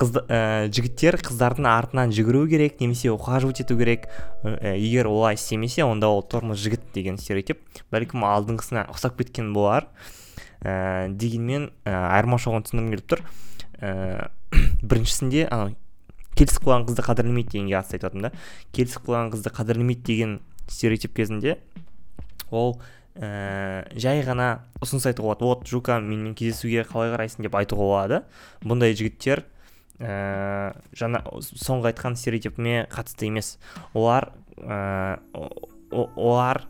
қызды 0.00 0.22
ә, 0.30 0.68
жігіттер 0.72 1.18
қыздардың 1.20 1.66
артынан 1.68 2.12
жүгіру 2.14 2.46
керек 2.48 2.78
немесе 2.80 3.10
ухаживать 3.10 3.60
ету 3.64 3.76
керек. 3.76 4.06
Ә, 4.42 4.76
егер 4.78 5.08
олай 5.10 5.34
істемесе 5.34 5.84
онда 5.84 6.08
ол 6.08 6.22
тормоз 6.22 6.60
жігіт 6.62 6.86
деген 6.94 7.18
стереотип. 7.18 7.60
Бәлкім 7.92 8.24
алдыңғысына 8.24 8.86
ұқсап 8.92 9.18
кеткен 9.18 9.52
болар. 9.56 9.88
Ә, 10.62 11.10
дегенмен 11.10 11.70
ә, 11.84 11.96
айырмашылығын 12.14 12.64
түсіндіргім 12.68 12.94
келіп 12.94 13.10
тұр. 13.10 13.24
Ә, 13.82 14.30
біріншісінде 14.86 15.48
анау 15.50 15.74
келісіп 16.38 16.68
қойған 16.68 16.86
қызды 16.88 17.04
қадірлемейді 17.04 17.56
дегенге 17.56 17.74
қатысты 17.74 17.98
айтып 17.98 18.22
да. 18.22 18.32
Келісіп 18.72 19.08
қойған 19.10 19.32
қызды 19.34 19.52
қадірлемейді 19.58 20.06
деген 20.06 20.38
стереотип 20.70 21.16
кезінде 21.18 21.58
ол 22.50 22.78
ә, 23.18 23.84
жай 23.98 24.22
ғана 24.26 24.48
ұсыныс 24.82 25.08
айтуға 25.10 25.34
болады. 25.34 25.48
Вот 25.48 25.68
жука 25.68 25.98
менімен 26.00 26.34
кездесуге 26.38 26.86
қалай 26.88 27.12
қарайсың 27.14 27.46
деп 27.46 27.58
айтуға 27.58 27.84
болады. 27.84 28.20
Бұндай 28.62 28.94
жігіттер 28.98 29.44
ә, 29.98 30.74
жаңа 30.96 31.24
соңғы 31.42 31.92
айтқан 31.92 32.18
стереотипіме 32.18 32.86
қатысты 32.92 33.28
емес. 33.28 33.56
Олар 33.92 34.30
ә, 34.62 35.18
олар 35.90 36.64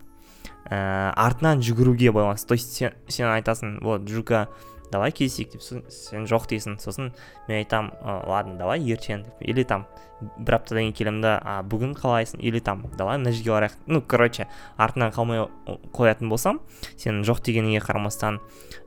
ә, 0.71 1.13
артынан 1.13 1.61
жүгіруге 1.61 2.13
байланысты. 2.13 2.49
То 2.49 2.59
есть 2.59 2.73
сен, 2.73 2.97
сен 3.09 3.29
айтасың 3.29 3.79
вот 3.85 4.09
жука 4.09 4.49
давай 4.93 5.13
кездесейік 5.13 5.53
деп 5.53 5.63
сен 5.93 6.27
жоқ 6.29 6.49
дейсің 6.51 6.79
сосын 6.83 7.13
мен 7.49 7.59
айтам 7.61 7.93
ладно 8.03 8.57
давай 8.59 8.83
ертең 8.83 9.25
деп. 9.25 9.41
Или 9.41 9.65
там 9.65 9.87
бір 10.39 10.59
аптадан 10.59 10.89
кейін 10.89 10.97
келемін 10.99 11.23
да 11.23 11.39
а 11.45 11.57
бүгін 11.63 11.95
қалайсың? 11.99 12.41
Или 12.41 12.61
там 12.61 12.87
давай 12.99 13.19
мына 13.19 13.33
жерге 13.33 13.55
барайық 13.55 13.79
ну 13.87 14.03
короче 14.03 14.49
артынан 14.77 15.13
қалмай 15.13 15.47
қоятын 15.95 16.29
болсам 16.29 16.61
сен 16.97 17.23
жоқ 17.23 17.45
дегеніңе 17.47 17.83
қарамастан 17.85 18.41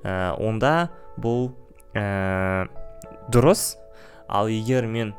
ә, 0.03 0.35
онда 0.37 0.91
бұл 1.17 1.53
ә, 1.93 2.67
дұрыс. 3.31 3.77
Ал 4.31 4.47
егер 4.47 4.85
мен 4.87 5.13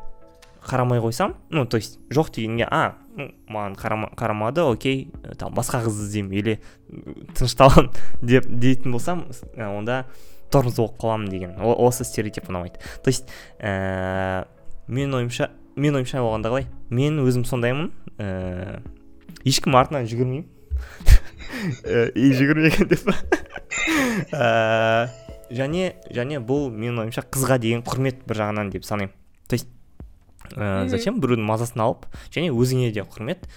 қарамай 0.64 1.00
қойсам 1.00 1.36
ну 1.50 1.66
то 1.66 1.76
есть 1.76 1.98
жоқ 2.10 2.34
дегенге 2.34 2.66
а 2.70 2.94
ну, 3.16 3.30
маған 3.48 3.74
қарама, 3.76 4.10
қарамады 4.16 4.62
окей 4.64 5.10
там 5.38 5.52
басқа 5.54 5.82
қызды 5.84 6.06
іздеймін 6.06 6.38
или 6.38 6.54
тынышталамын 7.36 7.90
деп 8.22 8.46
дейтін 8.46 8.92
болсам 8.94 9.26
онда 9.56 10.06
тормоз 10.52 10.76
болып 10.78 10.98
қаламын 11.00 11.30
деген. 11.32 11.56
Осы 11.60 12.04
стереотип 12.04 12.48
ұнамайды. 12.50 12.80
То 13.02 13.12
есть 13.12 13.30
ә, 13.58 14.44
менің 14.88 15.22
ойымша 15.22 15.50
мен 15.76 15.96
ойымша 15.96 16.22
болғанда 16.22 16.52
қалай 16.52 16.68
мен 16.90 17.20
өзім 17.24 17.46
сондаймын. 17.48 17.90
Ә, 18.18 18.80
ешкім 19.48 19.76
артынан 19.78 20.08
жүгірмеймін. 20.10 20.46
И 22.18 22.32
жүгірмеген 22.36 22.90
деп. 22.92 23.08
Ә, 24.32 25.08
және 25.62 25.92
және 26.12 26.40
бұл 26.44 26.70
менің 26.72 27.06
ойымша 27.06 27.24
қызға 27.28 27.58
деген 27.62 27.84
құрмет 27.86 28.24
бір 28.28 28.42
жағынан 28.42 28.72
деп 28.72 28.86
санаймын. 28.88 29.14
То 29.48 29.56
есть 29.56 29.68
ә, 30.56 30.88
зачем 30.88 31.20
біреудің 31.20 31.46
мазасын 31.48 31.84
алып 31.84 32.08
және 32.32 32.52
өзіңе 32.52 32.92
де 32.92 33.04
құрмет. 33.04 33.48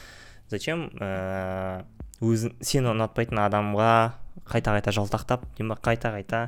Зачем 0.52 0.90
ә, 1.02 1.84
өзің 2.24 2.56
сені 2.64 2.92
ұнатпайтын 2.94 3.42
адамға 3.48 3.92
қайта 4.46 4.76
қайта 4.76 4.94
жалтақтап 4.96 5.46
қайта 5.84 6.12
қайта 6.14 6.42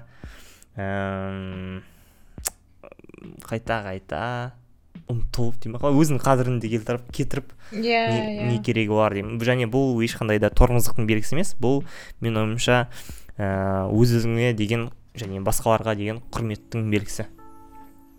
қайта 3.47 3.81
қайта. 3.85 4.21
Ұмтылып 5.07 5.61
деймін. 5.63 5.79
Ба 5.79 5.91
өзінің 5.95 6.19
қадірін 6.19 6.57
де 6.59 6.67
келтіріп 6.71 7.03
кетіріп 7.15 7.51
иә 7.71 7.99
не, 8.11 8.17
иә. 8.17 8.47
не 8.49 8.57
керегі 8.65 8.91
бар 8.97 9.13
деймін. 9.15 9.37
Және 9.39 9.69
бұл 9.71 10.01
ешқандай 10.03 10.41
да 10.43 10.49
тормоздықтың 10.51 11.07
белгісі 11.07 11.37
емес. 11.37 11.53
Бұл 11.55 11.85
менің 12.19 12.41
ойымша 12.43 12.79
ә, 13.37 13.87
өз 13.87 14.17
өзіңе 14.19 14.51
деген 14.57 14.89
және 15.15 15.39
басқаларға 15.45 15.95
деген 15.95 16.19
құрметтің 16.33 16.89
белгісі. 16.91 17.29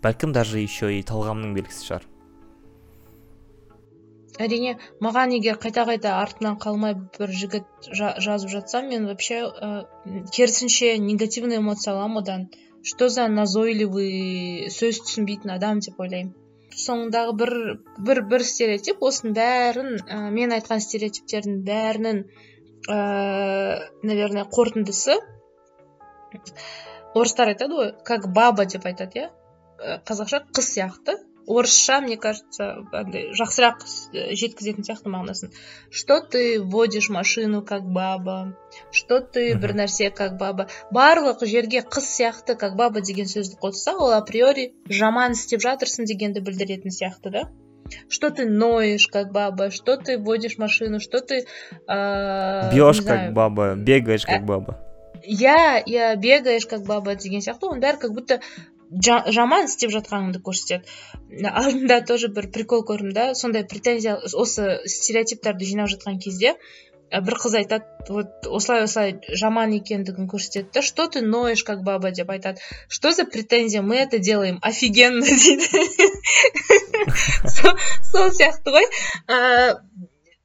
Бәлкім 0.01 0.33
даже 0.33 0.63
еще 0.63 0.89
и 0.95 1.03
талғамның 1.03 1.53
белгісі 1.57 1.85
шығар. 1.91 2.07
Әрине 4.39 4.75
маған 5.03 5.33
егер 5.35 5.59
қайта 5.63 5.85
қайта 5.89 6.15
артынан 6.21 6.57
қалмай 6.63 6.95
бір 7.17 7.33
жігіт 7.41 7.89
жазып 7.99 8.49
жатса 8.53 8.81
мен 8.87 9.07
вообще 9.09 9.41
ә, 9.45 9.85
керісінше 10.35 10.97
негативный 10.97 11.57
эмоция 11.57 11.93
аламын 11.93 12.23
одан. 12.23 12.49
Что 12.81 13.09
за 13.09 13.27
назойливый 13.27 14.69
сөз 14.71 15.01
түсінбейтін 15.03 15.51
адам 15.57 15.81
деп 15.83 15.99
ойлаймын. 15.99 16.31
Соңындағы 16.71 17.33
бір 17.41 17.51
бір 18.07 18.21
бір 18.31 18.45
стереотип 18.47 19.03
осының 19.03 19.35
бәрін 19.35 19.89
ә, 19.99 20.19
мен 20.31 20.55
айтқан 20.55 20.79
стереотиптердің 20.85 21.59
бәрінің 21.67 22.21
ә, 22.87 22.99
наверное 24.03 24.45
қорытындысы 24.47 25.17
орыстар 27.15 27.51
айтады 27.51 27.75
ғой 27.81 27.91
как 28.05 28.29
баба 28.31 28.65
деп 28.65 28.87
айтады 28.87 29.25
иә? 29.25 29.29
Қазақша 30.07 30.45
қыз 30.55 30.71
сияқты. 30.75 31.17
орысша 31.48 32.00
мне 32.00 32.16
кажется 32.16 32.84
андай 32.92 33.32
жақсырақ 33.36 33.84
жеткізетін 34.12 34.86
сияқты 34.86 35.12
мағынасын 35.12 35.52
что 35.90 36.20
ты 36.20 36.60
водишь 36.60 37.10
машину 37.10 37.62
как 37.62 37.84
баба 37.84 38.56
что 38.90 39.20
ты 39.20 39.54
бір 39.54 39.74
нәрсе 39.80 40.10
как 40.10 40.38
баба 40.38 40.68
барлық 40.90 41.44
жерге 41.44 41.84
қыз 41.84 42.08
сияқты 42.16 42.56
как 42.56 42.76
баба 42.76 43.00
деген 43.00 43.28
сөзді 43.28 43.60
қосса 43.60 43.92
ол 43.92 44.12
априори 44.16 44.72
жаман 44.88 45.36
істеп 45.36 45.60
жатырсың 45.60 46.08
дегенді 46.08 46.40
білдіретін 46.40 46.96
сияқты 46.96 47.30
да 47.36 47.44
что 48.08 48.30
ты 48.30 48.46
ноешь 48.46 49.06
как 49.08 49.30
баба 49.32 49.70
что 49.70 49.96
ты 49.96 50.18
водишь 50.18 50.56
машину 50.56 51.00
что 51.00 51.20
ты 51.20 51.44
ыыы 51.86 52.72
бьешь 52.72 53.02
как 53.02 53.32
баба 53.34 53.74
бегаешь 53.74 54.24
как 54.24 54.44
баба 54.44 54.80
иә 55.22 55.84
иә 55.84 56.16
бегаешь 56.16 56.66
как 56.66 56.84
баба 56.84 57.14
деген 57.16 57.40
сияқты 57.40 57.68
оның 57.68 57.84
бәрі 57.84 58.00
как 58.00 58.12
будто 58.12 58.40
жаман 58.89 59.69
істеп 59.69 59.91
жатқаныңды 59.93 60.41
көрсетеді. 60.41 60.83
Алдында 61.45 62.01
тоже 62.09 62.29
бір 62.33 62.49
прикол 62.53 62.83
көрдім 62.87 63.13
да 63.13 63.33
сондай 63.35 63.65
претензия 63.65 64.17
осы 64.17 64.79
стереотиптарды 64.85 65.65
жинап 65.69 65.91
жатқан 65.93 66.17
кезде 66.23 66.55
бір 67.09 67.37
қыз 67.41 67.55
айтады 67.57 67.85
вот 68.09 68.47
осылай 68.47 68.83
осылай 68.85 69.13
жаман 69.41 69.73
екендігін 69.77 70.27
көрсетеді 70.29 70.73
да 70.73 70.81
что 70.81 71.07
ты 71.07 71.21
ноешь 71.21 71.63
как 71.63 71.83
баба? 71.83 72.11
деп 72.11 72.29
айтады. 72.29 72.59
Что 72.87 73.11
за 73.11 73.25
претензия? 73.25 73.81
Мы 73.81 73.97
это 73.97 74.19
делаем 74.19 74.59
офигенно 74.61 75.21
дейді. 75.25 75.69
Сол 78.11 78.29
сияқты 78.33 78.73
ғой. 78.73 78.85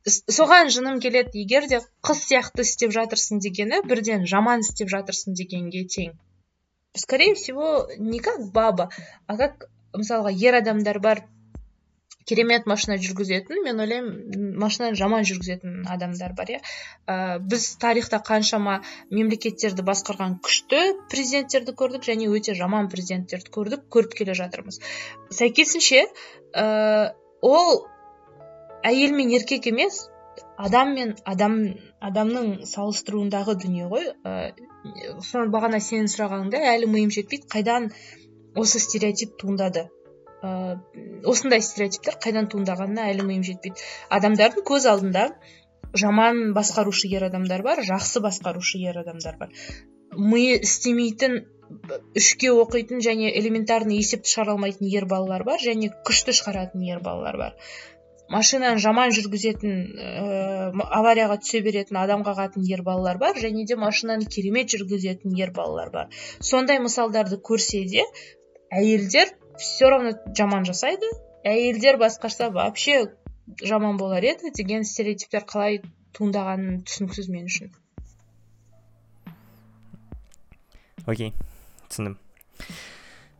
Соған 0.05 0.69
жыным 0.69 1.01
келеді 1.01 1.41
егер 1.41 1.69
де 1.69 1.81
қыз 2.05 2.27
сияқты 2.29 2.65
істеп 2.69 2.93
жатырсың 2.93 3.41
дегені 3.41 3.81
бірден 3.89 4.27
жаман 4.29 4.61
істеп 4.61 4.93
жатырсың 4.93 5.37
дегенге 5.37 5.85
тең. 5.89 6.13
Скорее 6.95 7.35
всего 7.35 7.89
не 7.99 8.21
как 8.21 8.51
баба 8.53 8.91
а 9.27 9.37
как 9.37 9.69
мысалға 9.95 10.33
ер 10.33 10.55
адамдар 10.61 10.99
бар 11.01 11.25
керемет 12.25 12.67
машина 12.67 12.97
жүргізетін 12.97 13.63
мен 13.65 13.81
ойлаймын 13.85 14.55
машинаны 14.61 14.97
жаман 14.97 15.27
жүргізетін 15.29 15.85
адамдар 15.91 16.33
бар 16.37 16.55
иә. 16.57 16.61
Ә, 17.07 17.39
біз 17.39 17.67
тарихта 17.81 18.21
қаншама 18.25 18.79
мемлекеттерді 19.11 19.85
басқарған 19.85 20.39
күшті 20.45 20.81
президенттерді 21.13 21.75
көрдік 21.77 22.09
және 22.09 22.31
өте 22.33 22.57
жаман 22.57 22.89
президенттерді 22.93 23.53
көрдік 23.53 23.85
көріп 23.93 24.17
келе 24.23 24.37
жатырмыз. 24.41 24.81
Сәйкесінше 25.37 26.07
ә, 26.57 27.13
ол 27.43 27.85
әйел 28.85 29.13
мен 29.17 29.33
еркек 29.37 29.69
емес 29.69 30.07
адам 30.57 30.95
мен 30.95 31.15
адам 31.25 31.57
адамның 32.01 32.51
салыстыруындағы 32.69 33.57
дүние 33.65 33.89
ғой. 33.91 34.11
Ә, 34.25 34.53
соны 35.27 35.51
бағана 35.55 35.81
сенің 35.83 36.11
сұрағаныңда 36.13 36.63
әлі 36.75 36.91
миым 36.93 37.11
жетпейді. 37.15 37.49
Қайдан 37.55 37.91
осы 38.55 38.83
стереотип 38.83 39.37
туындады? 39.41 39.89
Ә, 40.45 40.79
осындай 41.27 41.65
стереотиптер 41.65 42.21
қайдан 42.23 42.51
туындағанына 42.53 43.09
әлі 43.13 43.27
миым 43.31 43.43
жетпейді. 43.47 43.83
Адамдардың 44.15 44.67
көз 44.71 44.87
алдында 44.91 45.31
жаман 45.95 46.53
басқарушы 46.55 47.11
ер 47.11 47.27
адамдар 47.31 47.63
бар 47.63 47.83
жақсы 47.87 48.23
басқарушы 48.23 48.83
ер 48.83 48.99
адамдар 49.03 49.39
бар. 49.41 49.51
Миы 50.15 50.61
істемейтін 50.63 51.43
үшке 52.19 52.51
оқитын 52.53 53.01
және 53.03 53.31
элементарный 53.39 53.99
есепті 53.99 54.31
шығара 54.31 54.55
алмайтын 54.55 54.91
ер 54.93 55.07
балалар 55.11 55.45
бар 55.49 55.63
және 55.63 55.91
күшті 56.07 56.35
шығаратын 56.39 56.85
ер 56.87 57.01
балалар 57.03 57.39
бар. 57.41 57.57
Машинаны 58.33 58.81
жаман 58.81 59.13
жүргізетін 59.15 59.75
ә, 59.95 60.71
аварияға 60.99 61.39
түсе 61.43 61.61
беретін 61.65 61.99
адам 62.01 62.25
қағатын 62.27 62.65
ер 62.71 62.83
балалар 62.87 63.19
бар 63.19 63.37
және 63.41 63.67
де 63.69 63.77
машинаны 63.77 64.27
керемет 64.27 64.73
жүргізетін 64.73 65.37
ер 65.39 65.53
балалар 65.53 65.91
бар. 65.91 66.09
Сондай 66.41 66.81
мысалдарды 66.81 67.37
көрсе 67.37 67.85
де 67.89 68.07
әйелдер 68.71 69.35
все 69.59 69.91
равно 69.91 70.17
жаман 70.37 70.65
жасайды. 70.65 71.07
Әйелдер 71.45 71.99
басқарса 72.01 72.51
вообще 72.51 73.13
жаман 73.63 73.99
болар 74.01 74.25
еді 74.25 74.51
деген 74.57 74.85
стереотиптер 74.89 75.45
қалай 75.45 75.83
туындағаны 76.17 76.81
түсініксіз 76.89 77.29
мен 77.29 77.51
үшін. 77.51 77.73
Окей 81.05 81.35
түсіндім. 81.91 82.17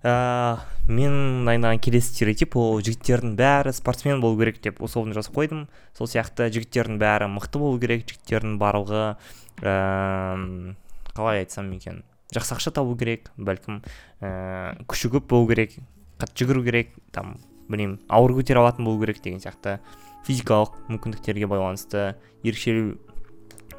Ә, 0.05 0.61
мен 0.87 1.45
дайындаған 1.49 1.81
келесі 1.83 2.13
стереотип 2.13 2.57
ол 2.61 2.79
жігіттердің 2.85 3.35
бәрі 3.41 3.73
спортсмен 3.75 4.21
болу 4.23 4.39
керек 4.39 4.61
деп 4.63 4.83
условно 4.85 5.17
жазып 5.17 5.35
қойдым. 5.41 5.67
Сол 5.97 6.11
сияқты 6.11 6.51
жігіттердің 6.53 7.01
бәрі 7.01 7.31
мықты 7.33 7.63
болу 7.63 7.81
керек 7.81 8.05
жігіттердің 8.11 8.59
барлығы 8.61 9.05
ә, 9.65 9.75
қалай 11.15 11.45
айтсам 11.45 11.73
екен 11.73 12.05
жақсы 12.35 12.57
ақша 12.57 12.73
табу 12.75 12.97
керек 12.99 13.31
бәлкім 13.37 13.81
ә, 14.21 14.75
күші 14.91 15.11
көп 15.15 15.29
болу 15.31 15.49
керек 15.51 15.77
қатты 16.19 16.45
жүгіру 16.45 16.65
керек 16.67 16.95
там 17.15 17.37
білмеймін 17.69 18.01
ауыр 18.09 18.35
көтере 18.39 18.61
алатын 18.61 18.87
болу 18.89 19.01
керек 19.05 19.23
деген 19.23 19.43
сияқты 19.43 19.79
физикалық 20.27 20.75
мүмкіндіктерге 20.89 21.47
байланысты 21.51 22.15
ерекшелеу 22.43 22.97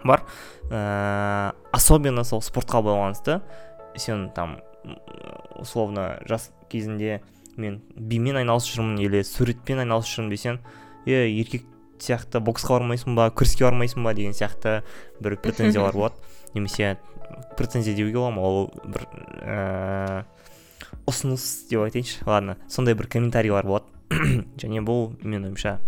бар. 0.05 0.23
Ә, 0.69 1.53
особенно 1.73 2.23
сол 2.23 2.41
спортқа 2.41 2.81
байланысты 2.85 3.41
сен 3.97 4.29
там 4.35 4.59
условно 5.60 6.19
жас 6.28 6.52
кезінде 6.69 7.21
мен 7.58 7.82
бимен 7.95 8.41
айналысып 8.41 8.80
жүрмін 8.80 9.00
или 9.04 9.24
суретпен 9.24 9.84
айналысып 9.84 10.19
жүрмін 10.19 10.34
десең 10.36 10.60
е 11.06 11.24
еркек 11.30 11.65
сияқты 12.02 12.41
боксқа 12.43 12.78
бармайсың 12.78 13.15
ба 13.17 13.30
күреске 13.32 13.65
бармайсың 13.65 14.04
ба 14.06 14.13
деген 14.15 14.36
сияқты 14.36 14.82
бір 15.24 15.38
претензиялар 15.41 15.93
болады. 15.98 16.15
Немесе 16.54 16.98
претензия 17.58 17.95
деуге 17.95 18.17
бола 18.17 18.32
ма? 18.32 18.41
Ол 18.41 18.71
бір 18.84 19.06
ә, 19.41 20.24
ұсыныс 21.08 21.67
деп 21.69 21.86
айтайыншы. 21.86 22.24
Ладно 22.28 22.58
сондай 22.67 22.95
бір 22.95 23.08
комментарийлар 23.08 23.65
болады. 23.65 23.86
Және 24.62 24.84
бұл 24.86 25.13
менің 25.24 25.52
ойымша 25.52 25.80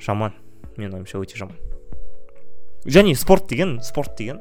жаман. 0.00 0.34
Менің 0.76 1.00
ойымша 1.00 1.20
өте 1.20 1.38
жаман. 1.40 1.56
Және 2.86 3.14
спорт 3.14 3.48
деген 3.50 3.78
спорт 3.84 4.16
деген 4.18 4.40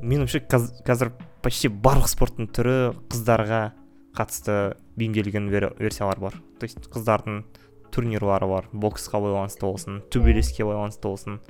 менің 0.00 0.26
ойымша 0.26 0.42
қазір 0.86 1.12
почти 1.46 1.70
барлық 1.70 2.10
спорттың 2.10 2.48
түрі 2.50 2.76
қыздарға 3.06 3.60
қатысты 4.18 4.74
бейімделген 4.98 5.46
версиялар 5.52 6.18
бар. 6.18 6.34
То 6.58 6.66
есть 6.66 6.88
қыздардың 6.90 7.44
турнирлары 7.94 8.48
бар 8.50 8.68
боксқа 8.72 9.20
байланысты 9.22 9.62
болсын 9.62 10.02
төбелеске 10.10 10.66
байланысты 10.66 11.06
болсын. 11.06 11.40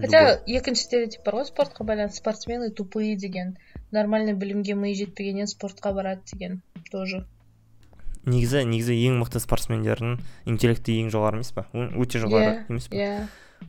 Хотя 0.00 0.40
екінші 0.48 0.86
стереотип 0.86 1.24
бар 1.26 1.42
ғой 1.42 1.48
спортқа 1.50 1.84
байланысты. 1.84 2.22
Спортсмены 2.22 2.70
тупые 2.70 3.16
деген 3.16 3.58
нормальный 3.92 4.32
білімге 4.32 4.74
миы 4.74 4.94
жетпегеннен 4.96 5.50
спортқа 5.50 5.92
барады 5.92 6.22
деген 6.32 6.62
тоже. 6.90 7.26
Негізі 8.24 8.64
негізі 8.64 8.96
ең 9.06 9.20
мықты 9.20 9.42
спортсмендердің 9.44 10.16
интеллекті 10.48 10.96
ең 11.02 11.12
жоғары 11.12 11.42
емес 11.42 11.52
па 11.54 11.68
өте 11.74 12.18
жоғары 12.22 12.48
yeah, 12.48 12.62
емес 12.72 12.88
па 12.88 12.96
иә 12.96 13.10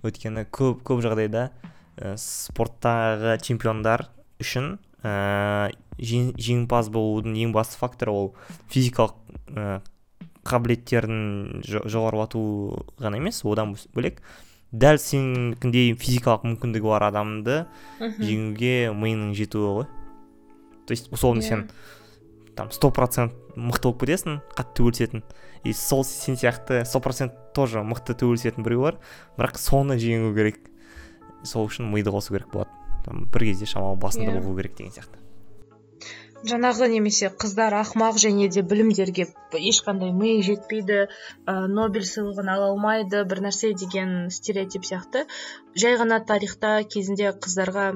өйткені 0.08 0.48
көп 0.50 0.82
көп 0.88 1.04
жағдайда 1.06 1.50
ә, 1.98 2.16
спорттағы 2.18 3.36
чемпиондар 3.46 4.08
үшін 4.44 4.78
ә, 5.04 5.72
жеңімпаз 6.00 6.90
болудың 6.94 7.38
ең 7.42 7.54
басты 7.56 7.80
факторы 7.80 8.14
ол 8.14 8.34
физикалық 8.72 9.16
ә, 9.54 9.80
қабілеттерін 10.48 11.64
жоғарылату 11.68 12.42
ғана 13.02 13.20
емес 13.20 13.44
одан 13.46 13.76
бөлек 13.96 14.22
дәл 14.72 15.00
сенікіндей 15.02 15.94
физикалық 16.00 16.46
мүмкіндігі 16.48 16.92
бар 16.92 17.08
адамды 17.10 17.60
жеңуге 18.00 18.92
миының 18.96 19.34
жетуі 19.38 19.74
ғой. 19.80 19.88
То 20.88 20.92
есть 20.92 21.12
условно 21.12 21.42
yeah. 21.42 21.48
сен 21.48 21.60
иә. 21.60 22.56
там 22.56 22.72
сто 22.72 22.92
процент 22.92 23.34
мықты 23.56 23.90
болып 23.90 24.04
кетесің 24.06 24.40
қатты 24.56 24.80
төбелесетін 24.80 25.24
и 25.64 25.74
сол 25.74 26.04
сен 26.06 26.36
сияқты 26.36 26.84
сто 26.86 27.00
процент 27.00 27.34
тоже 27.54 27.84
мықты 27.84 28.16
төбелесетін 28.16 28.64
біреу 28.64 28.88
бар. 28.88 29.00
Бірақ 29.38 29.60
соны 29.60 30.00
жеңу 30.00 30.34
керек. 30.36 30.60
Сол 31.44 31.68
үшін 31.68 31.92
миды 31.92 32.12
қосу 32.12 32.36
керек 32.36 32.52
болады 32.52 32.87
там 33.08 33.26
бір 33.34 33.50
кезде 33.52 33.72
шамалы 33.74 33.98
басында 34.04 34.32
yeah. 34.32 34.42
Иә. 34.42 34.46
болу 34.46 34.60
керек 34.62 34.78
деген 34.78 34.94
сияқты 35.00 35.24
жаңағы 36.46 36.88
немесе 36.92 37.30
қыздар 37.42 37.74
ақмақ 37.80 38.20
және 38.22 38.48
де 38.54 38.62
білімдерге 38.62 39.26
ешқандай 39.58 40.12
миы 40.14 40.44
жетпейді 40.46 41.00
ә, 41.06 41.08
нобель 41.68 42.06
сыйлығын 42.06 42.52
ала 42.54 42.68
алмайды 42.74 43.24
бір 43.32 43.42
нәрсе 43.48 43.74
деген 43.74 44.30
стереотип 44.36 44.86
сияқты 44.86 45.26
жай 45.84 45.98
ғана 45.98 46.20
тарихта 46.32 46.84
кезінде 46.96 47.34
қыздарға 47.46 47.88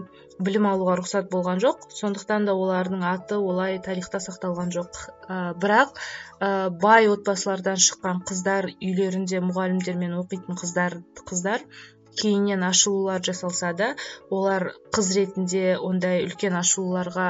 білім 0.41 0.65
алуға 0.71 0.97
рұқсат 1.01 1.29
болған 1.29 1.61
жоқ 1.61 1.85
сондықтан 1.93 2.49
да 2.49 2.57
олардың 2.57 3.05
аты 3.11 3.37
олай 3.37 3.77
тарихта 3.85 4.23
сақталған 4.25 4.73
жоқ 4.73 5.01
ә, 5.29 5.53
бірақ 5.61 5.93
ә, 6.41 6.69
бай 6.83 7.11
отбасылардан 7.13 7.77
шыққан 7.77 8.23
қыздар 8.25 8.71
үйлерінде 8.73 9.43
мұғалімдермен 9.51 10.17
оқитын 10.23 10.57
қыздар 10.57 10.97
қыздар 11.29 11.67
кейіннен 12.19 12.63
ашылулар 12.67 13.23
жасалса 13.27 13.71
да 13.81 13.89
олар 14.37 14.67
қыз 14.95 15.11
ретінде 15.17 15.63
ондай 15.89 16.25
үлкен 16.27 16.57
ашылуларға 16.59 17.27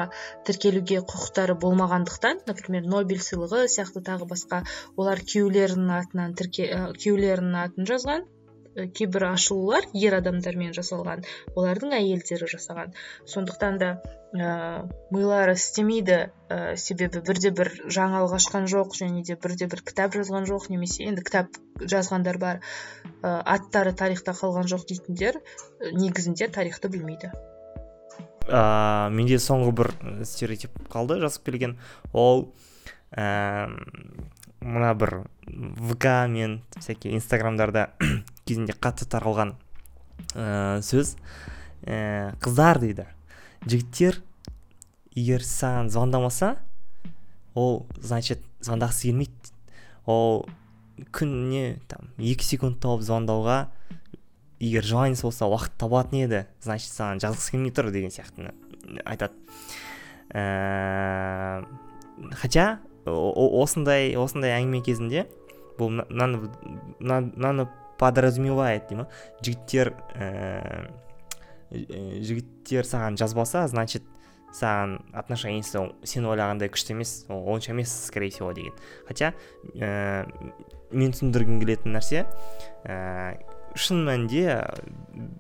тіркелуге 0.50 1.02
құқықтары 1.13 1.58
болмағандықтан 1.63 2.44
например 2.50 2.89
нобель 2.96 3.24
сыйлығы 3.30 3.63
сияқты 3.76 4.04
тағы 4.12 4.30
басқа 4.34 4.63
олар 4.98 5.24
күйеулерінің 5.32 5.96
атынан 6.02 6.38
күйеулерінің 6.41 7.60
атын 7.65 7.89
жазған. 7.94 8.30
Кейбір 8.76 9.26
ашылулар 9.32 9.86
ер 9.98 10.16
адамдармен 10.18 10.72
жасалған 10.76 11.26
олардың 11.56 11.96
әйелдері 11.98 12.48
жасаған. 12.52 12.94
Сондықтан 13.28 13.78
да 13.82 13.90
ә, 14.32 14.88
милары 15.12 15.56
істемейді 15.60 16.18
ә, 16.50 16.76
себебі 16.80 17.22
бірде 17.28 17.52
бір 17.56 17.72
жаңалық 17.92 18.38
ашқан 18.40 18.70
жоқ 18.72 18.96
және 18.98 19.26
де 19.28 19.36
бірде 19.36 19.68
бір 19.72 19.84
кітап 19.84 20.16
жазған 20.16 20.48
жоқ 20.50 20.70
немесе 20.72 21.04
енді 21.10 21.26
кітап 21.28 21.60
жазғандар 21.82 22.40
бар. 22.40 22.62
Ә, 23.22 23.42
аттары 23.44 23.94
тарихта 23.94 24.36
қалған 24.38 24.72
жоқ 24.72 24.88
дейтіндер 24.88 25.42
негізінде 25.92 26.48
тарихты 26.48 26.92
білмейді. 26.94 27.32
Ә, 28.48 29.10
менде 29.12 29.38
соңғы 29.40 29.76
бір 29.84 29.94
стереотип 30.26 30.80
қалды 30.92 31.20
жазып 31.22 31.52
келген. 31.52 31.78
Ол 32.14 32.48
мына 34.62 34.93
бір 34.93 35.24
вк 35.47 36.06
мен 36.30 36.62
всякий 36.78 37.15
инстаграмдарда 37.15 37.89
кезінде 38.45 38.74
қатты 38.78 39.08
таралған 39.10 39.56
ә, 40.36 40.82
сөз. 40.86 41.15
Ә, 41.84 42.38
қыздар 42.41 42.80
дейді. 42.82 43.08
Жігіттер 43.65 44.21
егер 45.17 45.43
саған 45.45 45.89
звондамаса 45.91 46.56
ол 47.58 47.86
значит 48.00 48.43
звондағысы 48.62 49.10
келмейді 49.10 49.52
ол 50.06 50.45
күніне 51.12 51.82
там 51.89 52.13
екі 52.21 52.45
секунд 52.45 52.80
тауып 52.84 53.02
звондауға 53.06 53.58
егер 54.62 54.86
желаниесі 54.86 55.26
болса 55.26 55.50
уақыт 55.50 55.74
табатын 55.82 56.21
еді 56.21 56.45
значит 56.62 56.93
саған 56.93 57.21
жазғысы 57.24 57.56
келмей 57.56 57.74
тұр 57.74 57.89
деген 57.91 58.13
сияқты 58.13 58.54
айтады. 59.06 59.34
Ә, 60.32 61.65
хотя 62.38 62.80
осындай 63.06 64.16
осындай 64.20 64.56
әңгіме 64.60 64.82
кезінде 64.86 65.26
бұл 65.80 66.02
мынаны 66.10 67.68
подразумевает 68.02 68.90
дей 68.90 69.02
ма 69.02 69.08
жігіттер 69.42 69.94
ә, 70.18 70.90
жігіттер 71.72 72.88
саған 72.88 73.18
жазбаса 73.22 73.68
значит 73.72 74.04
саған 74.56 74.98
отношениесі 75.16 75.86
сен 76.08 76.28
ойлағандай 76.28 76.72
күшті 76.72 76.96
емес 76.96 77.14
онша 77.30 77.72
емес 77.72 77.94
скорее 78.08 78.30
всего 78.30 78.52
деген. 78.52 78.74
Хотя 79.08 79.34
ә, 79.76 80.28
мен 80.92 81.14
түсіндіргім 81.16 81.62
келетін 81.62 81.96
нәрсе 81.96 82.26
ә, 82.84 83.40
шын 83.76 84.04
мәнінде 84.08 84.60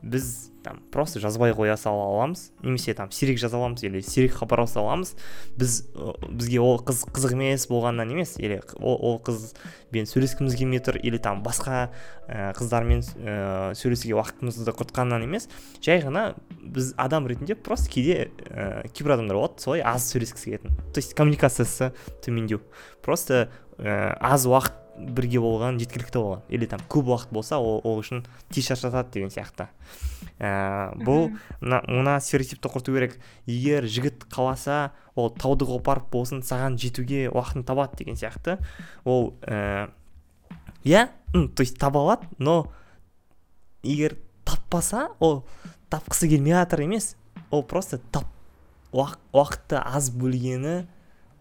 біз 0.01 0.51
там 0.61 0.79
просто 0.91 1.19
жазбай 1.19 1.53
қоя 1.57 1.75
сала 1.77 2.05
аламыз 2.05 2.51
немесе 2.61 2.93
там 2.93 3.11
сирек 3.11 3.39
жаза 3.41 3.57
аламыз 3.57 3.83
или 3.83 4.01
сирек 4.01 4.35
хабарласа 4.37 4.79
аламыз. 4.79 5.15
Біз 5.57 5.87
бізге 6.29 6.59
ол 6.61 6.77
қыз 6.85 7.03
қызық 7.09 7.33
емес 7.33 7.65
болғаннан 7.69 8.11
емес 8.13 8.35
или 8.37 8.61
ол, 8.77 8.97
ол 9.01 9.17
қызбен 9.25 10.05
сөйлескіміз 10.09 10.55
келмей 10.59 10.83
тұр 10.83 10.99
или 11.01 11.17
там 11.17 11.41
басқа 11.43 11.89
ә, 12.27 12.51
қыздармен 12.57 13.01
ә, 13.01 13.73
сөйлесуге 13.77 14.13
уақытымызды 14.19 14.75
құртқаннан 14.77 15.25
емес. 15.25 15.49
Жай 15.81 16.03
ғана 16.05 16.35
біз 16.61 16.93
адам 16.97 17.27
ретінде 17.27 17.55
просто 17.55 17.89
кейде 17.89 18.29
ә, 18.49 18.85
кейбір 18.93 19.17
адамдар 19.17 19.41
болады 19.41 19.65
солай 19.65 19.81
аз 19.81 20.11
сөйлескісі 20.13 20.51
келетін. 20.51 20.77
То 20.93 21.01
есть 21.01 21.15
коммуникациясы 21.17 21.91
төмендеу. 22.21 22.61
Просто 23.01 23.49
ә, 23.77 24.13
аз 24.19 24.45
уақыт 24.45 24.77
бірге 24.97 25.39
болған 25.41 25.79
жеткілікті 25.81 26.19
болған. 26.19 26.41
Или 26.49 26.67
там 26.69 26.81
көп 26.91 27.09
уақыт 27.11 27.31
болса 27.33 27.59
ол, 27.59 27.79
ол 27.83 28.01
үшін 28.01 28.25
тез 28.51 28.67
шаршатады 28.67 29.13
деген 29.15 29.31
сияқты. 29.31 29.67
Ә, 30.39 30.93
бұл 30.99 31.31
мына 31.61 32.17
стереотипті 32.21 32.71
құрту 32.71 32.95
керек. 32.95 33.17
Егер 33.45 33.87
жігіт 33.87 34.25
қаласа 34.31 34.91
ол 35.15 35.31
тауды 35.31 35.65
қопарып 35.69 36.11
болсын 36.11 36.43
саған 36.45 36.77
жетуге 36.81 37.29
уақытын 37.31 37.65
табады 37.67 38.01
деген 38.03 38.19
сияқты. 38.19 38.57
Ол 39.05 39.33
ә, 39.41 39.89
иә 40.83 41.07
то 41.31 41.63
есть 41.63 41.79
таба 41.79 42.01
алады 42.01 42.27
но 42.37 42.71
егер 43.83 44.17
таппаса 44.45 45.09
ол 45.19 45.45
тапқысы 45.89 46.27
келмей 46.27 46.53
жатыр 46.53 46.81
емес. 46.81 47.15
Ол 47.49 47.63
просто 47.63 47.99
тап 48.11 48.25
уақытты 48.91 49.79
аз 49.79 50.11
бөлгені 50.11 50.85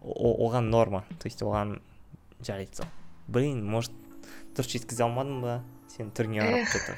оған 0.01 0.69
норма. 0.71 1.03
То 1.19 1.27
есть 1.27 1.41
оған 1.43 1.81
жарайды 2.41 2.75
сол. 2.75 2.85
Блин 3.31 3.63
может 3.65 3.93
дұрыс 4.55 4.75
жеткізе 4.75 5.05
алмадым 5.07 5.41
ба 5.45 5.59
сен 5.91 6.11
түріңе 6.15 6.43
қарап 6.43 6.71
жатыр 6.75 6.97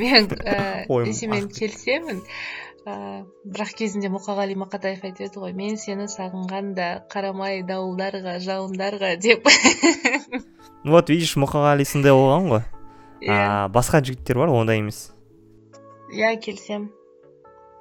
мен 0.00 0.28
сенімен 1.14 1.48
келісемін 1.54 2.22
ыыы 2.82 3.22
бірақ 3.46 3.76
кезінде 3.78 4.08
мұқағали 4.10 4.56
мақатаев 4.58 5.04
айтып 5.06 5.36
ғой 5.38 5.52
мен 5.54 5.76
сені 5.78 6.08
сағынғанда 6.10 6.88
қарамай 7.12 7.62
дауылдарға 7.66 8.40
жауындарға 8.42 9.16
деп. 9.22 9.46
Вот 10.82 11.12
видишь 11.12 11.36
мұқағали 11.38 11.86
сондай 11.86 12.10
болған 12.10 12.48
ғой. 12.50 12.64
Иә. 13.22 13.36
А 13.38 13.68
басқа 13.70 14.00
жігіттер 14.02 14.40
бар 14.42 14.50
ондай 14.50 14.80
емес. 14.82 15.12
Иә 16.10 16.34
келісемін 16.42 16.88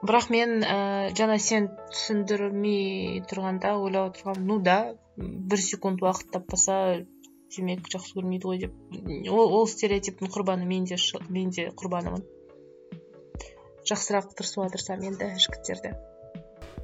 бірақ 0.05 0.29
мен 0.33 0.61
ә, 0.61 1.09
жаңа 1.17 1.39
сен 1.41 1.71
түсіндірмей 1.89 3.23
тұрғанда 3.29 3.73
ойлап 3.81 4.13
отырғанмын 4.13 4.47
ну 4.49 4.59
да 4.61 4.77
бір 5.17 5.61
секунд 5.61 6.01
уақыт 6.01 6.29
таппаса 6.37 6.77
демек 7.55 7.87
жақсы 7.91 8.15
көрмейді 8.17 8.47
ғой 8.47 8.61
деп 8.65 8.75
ол, 9.31 9.55
ол 9.59 9.67
стереотиптің 9.67 10.31
құрбаны 10.31 10.67
мен 10.67 10.85
де 10.89 10.97
мен 11.29 11.49
де 11.51 11.69
құрбанымын. 11.77 12.23
Жақсырақ 13.87 14.33
тырысуға 14.37 14.69
тырысамын 14.75 15.11
енді 15.11 15.31
жігіттерді. 15.41 15.95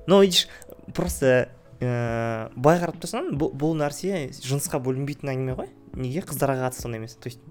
Но 0.08 0.22
видишь 0.22 0.48
просто 0.96 1.50
ыыы 1.80 2.50
былай 2.56 2.82
қарап 2.82 2.98
тұрсаң 3.04 3.34
бұл, 3.38 3.54
бұл 3.54 3.78
нәрсе 3.78 4.28
жынысқа 4.34 4.82
бөлінбейтін 4.84 5.34
әңгіме 5.34 5.58
ғой. 5.60 5.72
Неге 5.98 6.24
қыздарға 6.26 6.68
қатысты 6.68 6.88
сондай 6.88 7.02
емес? 7.02 7.16
То 7.22 7.30
есть 7.30 7.42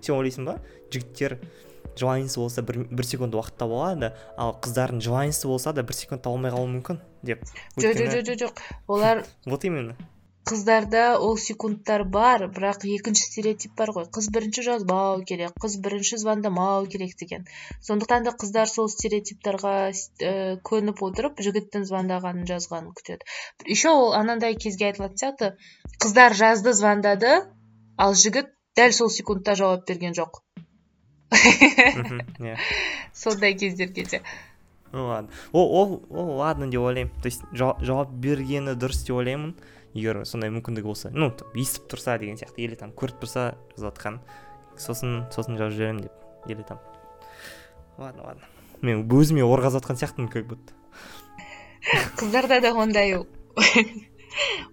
сен 0.00 0.16
ойлайсың 0.16 0.46
ба? 0.48 0.58
Жігіттер 0.92 1.38
желаниесі 1.96 2.40
болса 2.40 2.62
бір, 2.62 2.84
бір 2.90 3.06
секунд 3.06 3.34
уақыт 3.34 3.58
таба 3.60 3.80
алады 3.80 4.12
ал 4.36 4.54
қыздардың 4.62 5.02
желаниесі 5.04 5.48
болса 5.48 5.72
да 5.76 5.84
бір 5.86 5.96
секунд 5.96 6.22
таба 6.24 6.36
алмай 6.36 6.52
қалуы 6.54 6.70
мүмкін 6.76 7.00
деп. 7.26 7.44
Жоқ 7.76 7.98
жоқ 7.98 8.20
жоқ 8.28 8.40
жоқ. 8.44 8.64
Олар 8.88 9.24
вот 9.46 9.64
именно. 9.64 9.96
Қыздарда 10.48 11.18
ол 11.20 11.36
секундтар 11.36 12.04
бар 12.16 12.46
бірақ 12.54 12.84
екінші 12.88 13.26
стереотип 13.28 13.74
бар 13.76 13.92
ғой. 13.96 14.06
Қыз 14.16 14.30
бірінші 14.34 14.64
жазбау 14.66 15.20
керек 15.30 15.52
қыз 15.62 15.76
бірінші 15.84 16.18
звондамау 16.22 16.86
керек 16.94 17.12
деген. 17.20 17.44
Сондықтан 17.86 18.24
да 18.24 18.32
қыздар 18.42 18.70
сол 18.72 18.88
стереотиптарға 18.88 19.74
ә, 19.92 20.32
көніп 20.70 21.02
отырып 21.06 21.42
жігіттің 21.44 21.84
звондағанын 21.90 22.48
жазғанын 22.48 22.94
күтеді. 22.96 23.28
Еще 23.66 23.92
ол 23.92 24.14
анандай 24.16 24.56
кезге 24.56 24.90
айтылатын 24.90 25.22
сияқты. 25.22 25.52
Қыздар 26.00 26.34
жазды 26.42 26.72
звондады 26.72 27.34
ал 27.96 28.16
жігіт 28.16 28.54
дәл 28.80 28.96
сол 28.96 29.10
секундта 29.12 29.54
жауап 29.60 29.86
берген 29.86 30.16
жоқ. 30.16 30.40
Сондай 33.14 33.54
кездерге 33.54 34.04
де 34.04 34.22
ладно. 34.92 35.28
Ол 35.52 35.68
ол 35.76 36.02
ол 36.10 36.36
ладно 36.36 36.66
деп 36.66 36.80
ойлаймын. 36.80 37.12
То 37.22 37.26
есть 37.26 37.42
жауап 37.52 38.10
бергені 38.10 38.74
дұрыс 38.74 39.04
деп 39.06 39.16
ойлаймын. 39.16 39.54
Егер 39.94 40.22
сондай 40.24 40.52
мүмкіндігі 40.54 40.86
болса 40.86 41.10
ну 41.14 41.32
естіп 41.54 41.90
тұрса 41.90 42.18
деген 42.20 42.38
сияқты 42.38 42.64
или 42.64 42.78
там 42.78 42.92
көріп 42.92 43.22
тұрса 43.24 43.54
жазып 43.74 43.90
жатқан 43.90 44.20
сосын 44.78 45.24
сосын 45.34 45.58
жазып 45.58 45.78
жіберемін 45.78 46.02
деп 46.06 46.48
или 46.48 46.62
там. 46.62 46.78
Ладно 47.98 48.24
ладно. 48.24 48.42
Мен 48.82 49.04
өзіме 49.04 49.44
ор 49.44 49.60
қазып 49.60 49.82
жатқан 49.82 49.98
сияқтымын 50.00 50.30
как 50.32 50.46
будто. 50.46 50.72
Қыздарда 52.16 52.60
да 52.60 52.72
ондай 52.74 53.18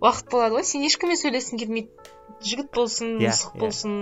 уақыт 0.01 0.30
болады 0.32 0.59
ғой 0.59 0.65
сен 0.68 0.86
ешкіммен 0.86 1.18
сөйлескің 1.20 1.61
келмейді. 1.63 2.13
Жігіт 2.45 2.70
болсын 2.76 3.15
yeah, 3.18 3.32
иә, 3.32 3.34
мысық 3.34 3.55
иә. 3.55 3.59
болсын 3.63 3.93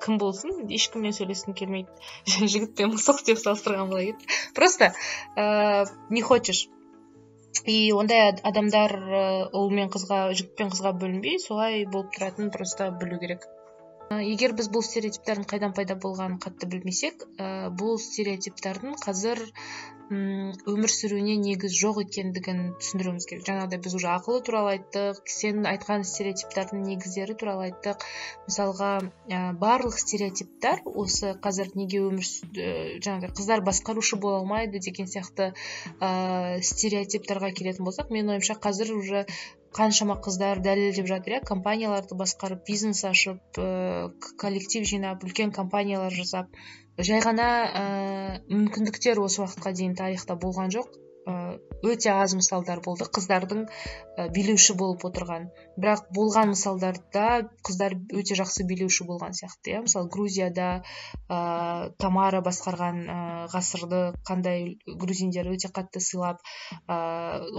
кім 0.00 0.18
болсын 0.22 0.62
ешкіммен 0.72 1.12
сөйлескім 1.12 1.56
келмейді. 1.58 1.92
Жігіт 2.52 2.72
пен 2.78 2.94
мысық 2.94 3.20
деп 3.26 3.42
салыстырған 3.42 3.92
кетті 3.92 4.30
просто 4.56 4.94
ыыы 5.36 5.84
не 6.10 6.22
хочешь. 6.22 6.66
И 7.64 7.76
ондай 7.96 8.32
адамдар 8.50 8.94
ұл 9.56 9.70
мен 9.78 9.92
қызға 9.94 10.20
жігіт 10.32 10.56
пен 10.60 10.72
қызға 10.74 10.92
бөлінбей 11.02 11.38
солай 11.42 11.84
болып 11.92 12.12
тұратынын 12.16 12.52
просто 12.54 12.90
білу 13.00 13.20
керек. 13.22 13.46
Егер 14.14 14.54
біз 14.58 14.68
бұл 14.70 14.84
стереотиптардың 14.86 15.48
қайдан 15.50 15.74
пайда 15.74 15.96
болғанын 15.98 16.38
қатты 16.42 16.68
білмесек 16.70 17.26
ә, 17.42 17.68
бұл 17.74 17.98
стереотиптардың 17.98 18.94
қазір 19.02 19.42
өмір 20.06 20.92
сүруіне 20.94 21.34
негіз 21.42 21.72
жоқ 21.74 21.96
екендігін 22.04 22.60
түсіндіруіміз 22.78 23.24
керек. 23.26 23.42
Жаңағыдай 23.48 23.80
біз 23.82 23.96
уже 23.98 24.06
ақылы 24.12 24.42
туралы 24.46 24.76
айттық 24.76 25.18
сен 25.26 25.66
айтқан 25.66 26.04
стереотиптардың 26.06 26.84
негіздері 26.86 27.34
туралы 27.40 27.66
айттық. 27.72 28.06
Мысалға 28.46 28.92
ә, 29.02 29.40
барлық 29.58 29.98
стереотиптар 29.98 30.84
осы 30.86 31.34
қазір 31.42 31.74
неге 31.74 32.04
өмір 32.06 32.22
ә, 32.22 32.70
жаңағыдай 33.02 33.34
қыздар 33.34 33.66
басқарушы 33.66 34.20
бола 34.22 34.44
алмайды 34.44 34.78
деген 34.78 35.10
сияқты 35.10 35.50
ә, 35.98 36.62
стереотиптарға 36.62 37.50
келетін 37.58 37.90
болсақ 37.90 38.14
менің 38.14 38.36
ойымша 38.36 38.60
қазір 38.62 38.94
уже 38.94 39.26
қаншама 39.76 40.16
қыздар 40.24 40.60
дәлелдеп 40.64 41.06
жатыр 41.10 41.36
иә. 41.36 41.40
Компанияларды 41.44 42.16
басқарып 42.18 42.64
бизнес 42.68 43.04
ашып 43.04 43.60
ә, 43.60 44.10
коллектив 44.40 44.86
жинап 44.88 45.24
үлкен 45.26 45.52
компаниялар 45.52 46.14
жасап. 46.16 46.48
Жай 46.98 47.20
ғана 47.24 47.48
ә, 47.66 47.84
мүмкіндіктер 48.48 49.20
осы 49.20 49.42
уақытқа 49.44 49.74
дейін 49.76 49.96
тарихта 49.98 50.38
болған 50.40 50.72
жоқ. 50.72 50.96
Өте 51.84 52.10
аз 52.12 52.34
мысалдар 52.38 52.80
болды. 52.84 53.06
Қыздардың 53.16 53.64
ә, 53.66 54.28
билеуші 54.32 54.76
болып 54.78 55.04
отырған. 55.08 55.48
Бірақ 55.76 56.06
болған 56.16 56.52
мысалдарда 56.54 57.26
қыздар 57.66 57.96
өте 58.16 58.36
жақсы 58.38 58.66
билеуші 58.68 59.06
болған 59.08 59.36
сияқты 59.38 59.74
иә. 59.74 59.82
Мысалы 59.86 60.08
грузияда 60.12 60.68
ә, 61.28 61.92
тамара 62.02 62.42
басқарған 62.46 63.00
ә, 63.04 63.18
ғасырды 63.52 64.02
қандай 64.28 64.76
грузиндер 64.86 65.50
өте 65.52 65.70
қатты 65.72 66.00
сыйлап 66.00 66.40
ә, 66.88 66.98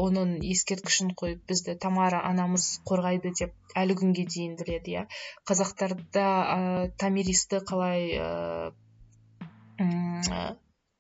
оның 0.08 0.38
ескерткішін 0.52 1.14
қойып 1.18 1.44
бізді 1.50 1.78
тамара 1.80 2.24
анамыз 2.28 2.70
қорғайды 2.88 3.34
деп 3.42 3.76
әлі 3.78 3.98
күнге 4.02 4.26
дейін 4.26 4.56
біледі 4.60 4.96
иә. 4.98 5.08
Қазақтарда 5.48 6.28
ә, 6.28 6.90
тамиристі 6.98 7.62
қалай 7.68 8.16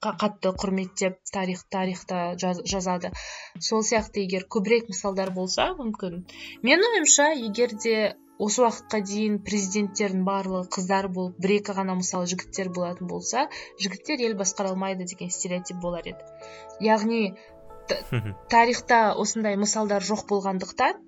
қатты 0.03 0.51
құрметтеп 0.61 1.17
тарих 1.33 1.63
тарихта 1.73 2.35
жазады. 2.37 3.11
Сол 3.59 3.81
сияқты 3.81 4.23
егер 4.25 4.45
көбірек 4.45 4.91
мысалдар 4.91 5.31
болса 5.33 5.71
мүмкін. 5.79 6.23
Менің 6.61 6.97
ойымша 6.97 7.31
егер 7.41 7.73
де 7.83 8.15
осы 8.37 8.61
уақытқа 8.61 9.01
дейін 9.09 9.39
президенттердің 9.45 10.23
барлығы 10.27 10.69
қыздар 10.77 11.09
болып 11.13 11.39
бір 11.41 11.55
екі 11.57 11.73
ғана 11.79 11.97
мысалы 11.97 12.29
жігіттер 12.29 12.69
болатын 12.75 13.09
болса 13.09 13.47
жігіттер 13.81 14.21
ел 14.27 14.37
басқара 14.37 14.73
алмайды 14.75 15.07
деген 15.09 15.33
стереотип 15.33 15.81
болар 15.81 16.05
еді. 16.05 16.21
Яғни 16.85 17.33
тарихта 18.53 19.15
осындай 19.17 19.57
мысалдар 19.57 20.05
жоқ 20.05 20.27
болғандықтан 20.29 21.01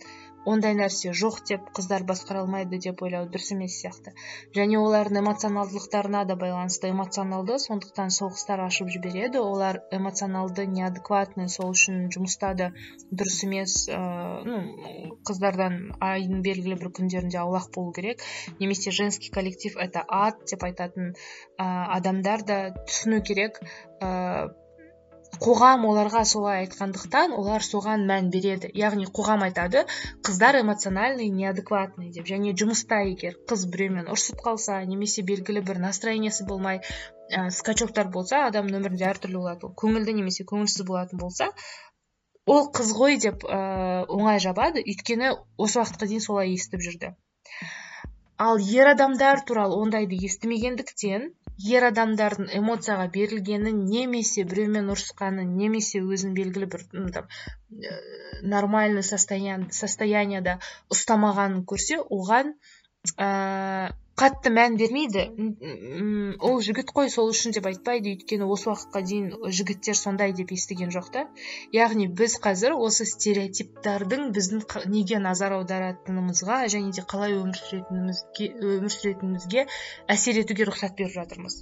ондай 0.46 0.76
нәрсе 0.78 1.12
жоқ 1.22 1.40
деп 1.50 1.70
қыздар 1.76 2.06
басқара 2.08 2.44
алмайды 2.44 2.80
деп 2.86 3.02
ойлау 3.04 3.28
дұрыс 3.34 3.52
емес 3.56 3.76
сияқты. 3.82 4.14
Және 4.56 4.80
олардың 4.80 5.22
эмоционалдылықтарына 5.22 6.24
да 6.30 6.38
байланысты 6.44 6.92
эмоционалды 6.94 7.58
сондықтан 7.66 8.14
соғыстар 8.16 8.64
ашып 8.66 8.92
жібереді. 8.96 9.42
Олар 9.42 9.82
эмоционалды 9.92 10.66
неадекватный 10.68 11.50
сол 11.50 11.74
үшін 11.76 12.08
жұмыста 12.16 12.54
да 12.62 12.72
дұрыс 13.12 13.44
емес 13.48 13.76
ыыы 13.90 14.46
ну 14.48 15.18
қыздардан 15.28 15.80
айдың 16.00 16.42
белгілі 16.46 16.80
бір 16.80 16.94
күндерінде 17.02 17.42
аулақ 17.44 17.70
болу 17.76 17.92
керек. 17.94 18.24
Немесе 18.60 18.92
женский 18.92 19.30
коллектив 19.30 19.78
это 19.78 20.06
ад 20.08 20.46
деп 20.50 20.64
айтатын 20.64 21.14
ә, 21.58 21.66
адамдар 22.00 22.44
да 22.44 22.60
түсіну 22.88 23.22
керек. 23.22 23.60
Ыыы 24.02 24.69
қоғам 25.44 25.86
оларға 25.90 26.22
солай 26.32 26.64
айтқандықтан 26.64 27.34
олар 27.38 27.64
соған 27.66 28.06
мән 28.10 28.30
береді. 28.34 28.70
Яғни 28.82 29.08
қоғам 29.20 29.46
айтады 29.48 29.86
қыздар 30.28 30.60
эмоциональный 30.62 31.30
неадекватный 31.40 32.12
деп. 32.16 32.28
Және 32.32 32.54
жұмыста 32.62 33.00
егер 33.08 33.38
қыз 33.52 33.66
біреумен 33.74 34.10
ұрысып 34.12 34.44
қалса 34.46 34.80
немесе 34.94 35.24
белгілі 35.32 35.64
бір 35.70 35.80
настроениесі 35.86 36.48
болмай 36.50 36.82
ә, 36.82 37.50
скачоктар 37.56 38.12
болса 38.16 38.46
адамның 38.50 38.82
өмірінде 38.82 39.08
әртүрлі 39.14 39.40
болады 39.44 39.72
көңілді 39.84 40.18
немесе 40.20 40.48
көңілсіз 40.52 40.86
болатын 40.92 41.24
болса 41.24 41.52
ол 42.50 42.70
қыз 42.76 42.94
ғой 42.98 43.20
деп 43.24 43.46
ә, 43.46 43.60
оңай 44.08 44.44
жабады. 44.44 44.84
Өйткені 44.84 45.36
осы 45.58 45.80
уақытқа 45.80 46.12
дейін 46.12 46.26
солай 46.26 46.56
естіп 46.56 46.84
жүрді. 46.88 47.16
Ал 48.40 48.62
ер 48.64 48.88
адамдар 48.88 49.42
туралы 49.48 49.76
ондайды 49.84 50.16
естімегендіктен 50.26 51.26
ер 51.68 51.86
адамдардың 51.90 52.50
эмоцияға 52.60 53.08
берілгенін 53.16 53.80
немесе 53.90 54.46
біреумен 54.48 54.92
ұрысқанын 54.94 55.56
немесе 55.60 56.00
өзін 56.00 56.36
белгілі 56.38 56.70
бір 56.76 56.86
там 57.16 57.28
э, 57.28 57.96
нормальный 58.54 59.04
состоянияда 59.04 60.60
ұстамағанын 60.96 61.66
көрсе 61.72 62.00
оған 62.00 62.54
ә, 63.18 63.92
қатты 64.20 64.52
мән 64.52 64.76
бермейді. 64.80 65.24
Ол 66.50 66.60
жігіт 66.66 66.92
қой 66.96 67.12
сол 67.14 67.32
үшін 67.34 67.56
деп 67.56 67.70
айтпайды. 67.72 68.16
Өйткені 68.18 68.50
осы 68.56 68.70
уақытқа 68.72 69.02
дейін 69.12 69.30
жігіттер 69.60 70.00
сондай 70.00 70.36
деп 70.40 70.52
естіген 70.56 70.94
жоқ 70.96 71.10
та. 71.16 71.26
Яғни 71.76 72.10
біз 72.22 72.36
қазір 72.44 72.76
осы 72.90 73.08
стереотиптардың 73.14 74.30
біздің 74.36 74.66
неге 74.96 75.24
назар 75.24 75.58
аударатынымызға 75.62 76.62
және 76.76 76.96
де 77.00 77.08
қалай 77.16 77.40
өмір 77.40 77.64
сүретінімізге 77.64 78.52
өмір 78.76 78.96
сүретінімізге 79.00 79.68
әсер 80.18 80.44
етуге 80.44 80.72
рұқсат 80.72 80.98
беріп 81.00 81.16
жатырмыз. 81.22 81.62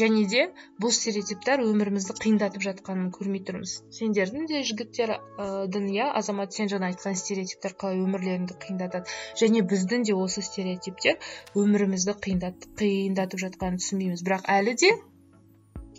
Және 0.00 0.22
де 0.30 0.44
бұл 0.82 0.92
стереотиптер 0.94 1.62
өмірімізді 1.64 2.16
қиындатып 2.22 2.64
жатқанын 2.66 3.10
көрмей 3.16 3.42
тұрмыз. 3.48 3.74
Сендердің 3.98 4.46
де 4.50 4.62
жігіттердің 4.68 5.90
иә 5.96 6.10
азамат 6.20 6.56
сен 6.56 6.70
жаңа 6.72 6.92
айтқан 6.92 7.18
стереотиптер 7.18 7.76
қалай 7.80 8.00
өмірлеріңді 8.04 8.58
қиындатады 8.62 9.16
және 9.42 9.64
біздің 9.72 10.06
де 10.10 10.16
осы 10.16 10.44
стереотиптер 10.46 11.18
өмірімізді 11.64 12.16
қиындат, 12.26 12.70
қиындатып 12.80 13.44
жатқанын 13.46 13.82
түсінбейміз. 13.82 14.24
Бірақ 14.26 14.48
әлі 14.56 14.76
де 14.82 14.94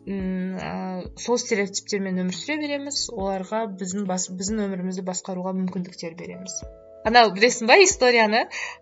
ә, 0.07 0.73
сол 1.19 1.39
стереотиптермен 1.41 2.23
өмір 2.23 2.37
сүре 2.37 2.59
береміз 2.63 3.07
оларға 3.11 3.65
біздің, 3.79 4.07
бас, 4.09 4.29
біздің 4.31 4.67
өмірімізді 4.67 5.07
басқаруға 5.07 5.55
мүмкіндіктер 5.61 6.15
береміз. 6.19 6.61
Анау 7.07 7.31
білесің 7.35 7.67
ба 7.69 7.75
историяны? 7.83 8.41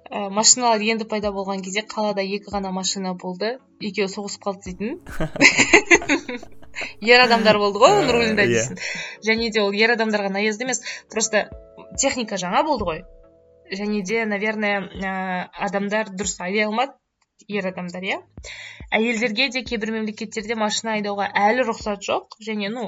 Ә, 0.10 0.30
машиналар 0.34 0.82
енді 0.82 1.06
пайда 1.10 1.30
болған 1.36 1.62
кезде 1.66 1.82
қалада 1.86 2.22
екі 2.26 2.48
ғана 2.54 2.70
машина 2.76 3.10
болды. 3.22 3.50
Екеуі 3.80 4.10
соғысып 4.12 4.42
қалды 4.46 4.62
дейтін. 4.72 4.92
Ер 7.06 7.20
адамдар 7.24 7.58
болды 7.62 7.78
ғой 7.80 7.92
оның 8.02 8.12
рулінде 8.16 8.44
иә. 8.46 8.50
дейсің 8.52 8.76
және 9.30 9.46
де 9.56 9.60
ол 9.64 9.72
ер 9.76 9.90
адамдарға 9.96 10.30
наезд 10.36 10.62
емес. 10.66 10.80
Просто 11.12 11.36
техника 12.02 12.36
жаңа 12.42 12.62
болды 12.68 12.84
ғой. 12.90 13.00
Және 13.72 14.00
де 14.06 14.18
наверное 14.26 14.78
ә, 14.82 14.84
адамдар 15.70 16.06
дұрыс 16.12 16.36
айдай 16.40 16.64
алмады. 16.68 16.92
Ер 17.52 17.68
адамдар 17.70 18.06
иә. 18.08 18.18
Әйелдерге 18.96 19.48
де 19.54 19.62
кейбір 19.70 19.92
мемлекеттерде 19.96 20.56
машина 20.60 20.94
айдауға 20.96 21.28
әлі 21.42 21.66
рұқсат 21.68 22.04
жоқ. 22.08 22.38
Және 22.48 22.70
ну 22.74 22.86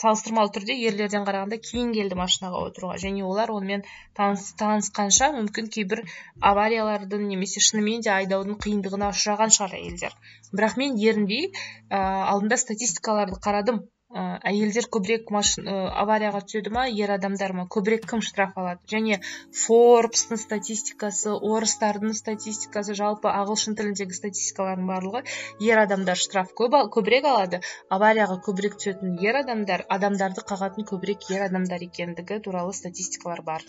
салыстырмалы 0.00 0.52
түрде 0.56 0.76
ерлерден 0.88 1.26
қарағанда 1.28 1.58
кейін 1.68 1.92
келді 1.96 2.18
машинаға 2.20 2.62
отыруға. 2.68 2.96
Және 3.02 3.24
олар 3.30 3.52
онымен 3.54 3.84
таныс, 4.18 4.48
танысқанша 4.60 5.30
мүмкін 5.38 5.70
кейбір 5.76 6.04
авариялардың 6.52 7.26
немесе 7.32 7.62
шынымен 7.68 8.04
де 8.06 8.12
айдаудың 8.16 8.60
қиындығына 8.66 9.12
ұшыраған 9.14 9.54
шығар 9.58 9.76
әйелдер. 9.80 10.16
Бірақ 10.52 10.78
мен 10.82 10.96
ерінбей 11.08 11.50
ә, 11.50 12.00
алдында 12.32 12.60
статистикаларды 12.62 13.40
қарадым. 13.48 13.84
Ә, 14.14 14.38
әйелдер 14.46 14.86
көбірек 14.92 15.30
ә, 15.32 15.74
аварияға 16.02 16.42
түседі 16.46 16.72
ма? 16.74 16.86
Ер 16.86 17.10
адамдар 17.16 17.52
ма? 17.56 17.66
Көбірек 17.66 18.06
кім 18.10 18.22
штраф 18.22 18.56
алады? 18.56 18.80
Және 18.90 19.18
форбстың 19.64 20.38
статистикасы 20.38 21.32
орыстардың 21.34 22.14
статистикасы 22.14 22.94
жалпы 22.94 23.28
ағылшын 23.32 23.76
тіліндегі 23.78 24.18
статистикалардың 24.18 24.86
барлығы 24.90 25.24
ер 25.66 25.82
адамдар 25.82 26.16
штраф 26.16 26.54
көп, 26.54 26.78
көбірек 26.94 27.26
алады. 27.26 27.60
Аварияға 27.90 28.38
көбірек 28.46 28.78
түсетін 28.78 29.18
ер 29.24 29.40
адамдар 29.42 29.86
адамдарды 29.88 30.46
қағатын 30.46 30.86
көбірек 30.92 31.26
ер 31.34 31.48
адамдар 31.48 31.82
екендігі 31.88 32.40
туралы 32.46 32.76
статистикалар 32.76 33.42
бар. 33.42 33.66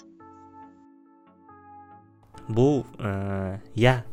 Бұл 2.47 2.85
иә. 3.75 4.03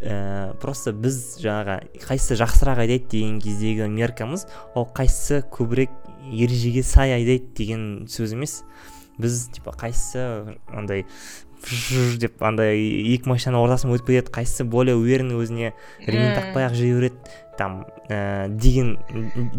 Ә, 0.00 0.54
просто 0.60 0.92
біз 0.96 1.38
жаңағы 1.42 2.00
қайсысы 2.04 2.38
жақсырақ 2.40 2.80
айдайды 2.84 3.08
деген 3.12 3.38
кездегі 3.42 3.88
меркамыз 3.92 4.46
ол 4.74 4.88
қайсысы 4.96 5.42
көбірек 5.52 5.92
ережеге 6.32 6.82
сай 6.82 7.14
айдайды 7.18 7.52
деген 7.56 7.84
сөз 8.08 8.34
емес. 8.36 8.62
Біз 9.20 9.48
типа 9.52 9.74
қайсысы 9.76 10.56
андай 10.72 11.04
деп 12.20 12.40
андай 12.40 12.80
екі 13.12 13.28
машинаның 13.28 13.66
ортасынан 13.66 13.98
өтіп 13.98 14.08
кетеді 14.14 14.32
қайсысы 14.32 14.64
более 14.64 14.96
уверенный 14.96 15.36
өзіне 15.36 15.74
ремень 16.06 16.32
тақпай 16.38 16.64
ақ 16.64 16.76
жүре 16.78 16.94
береді 16.96 17.36
там 17.58 17.82
ә, 18.08 18.48
деген 18.48 18.96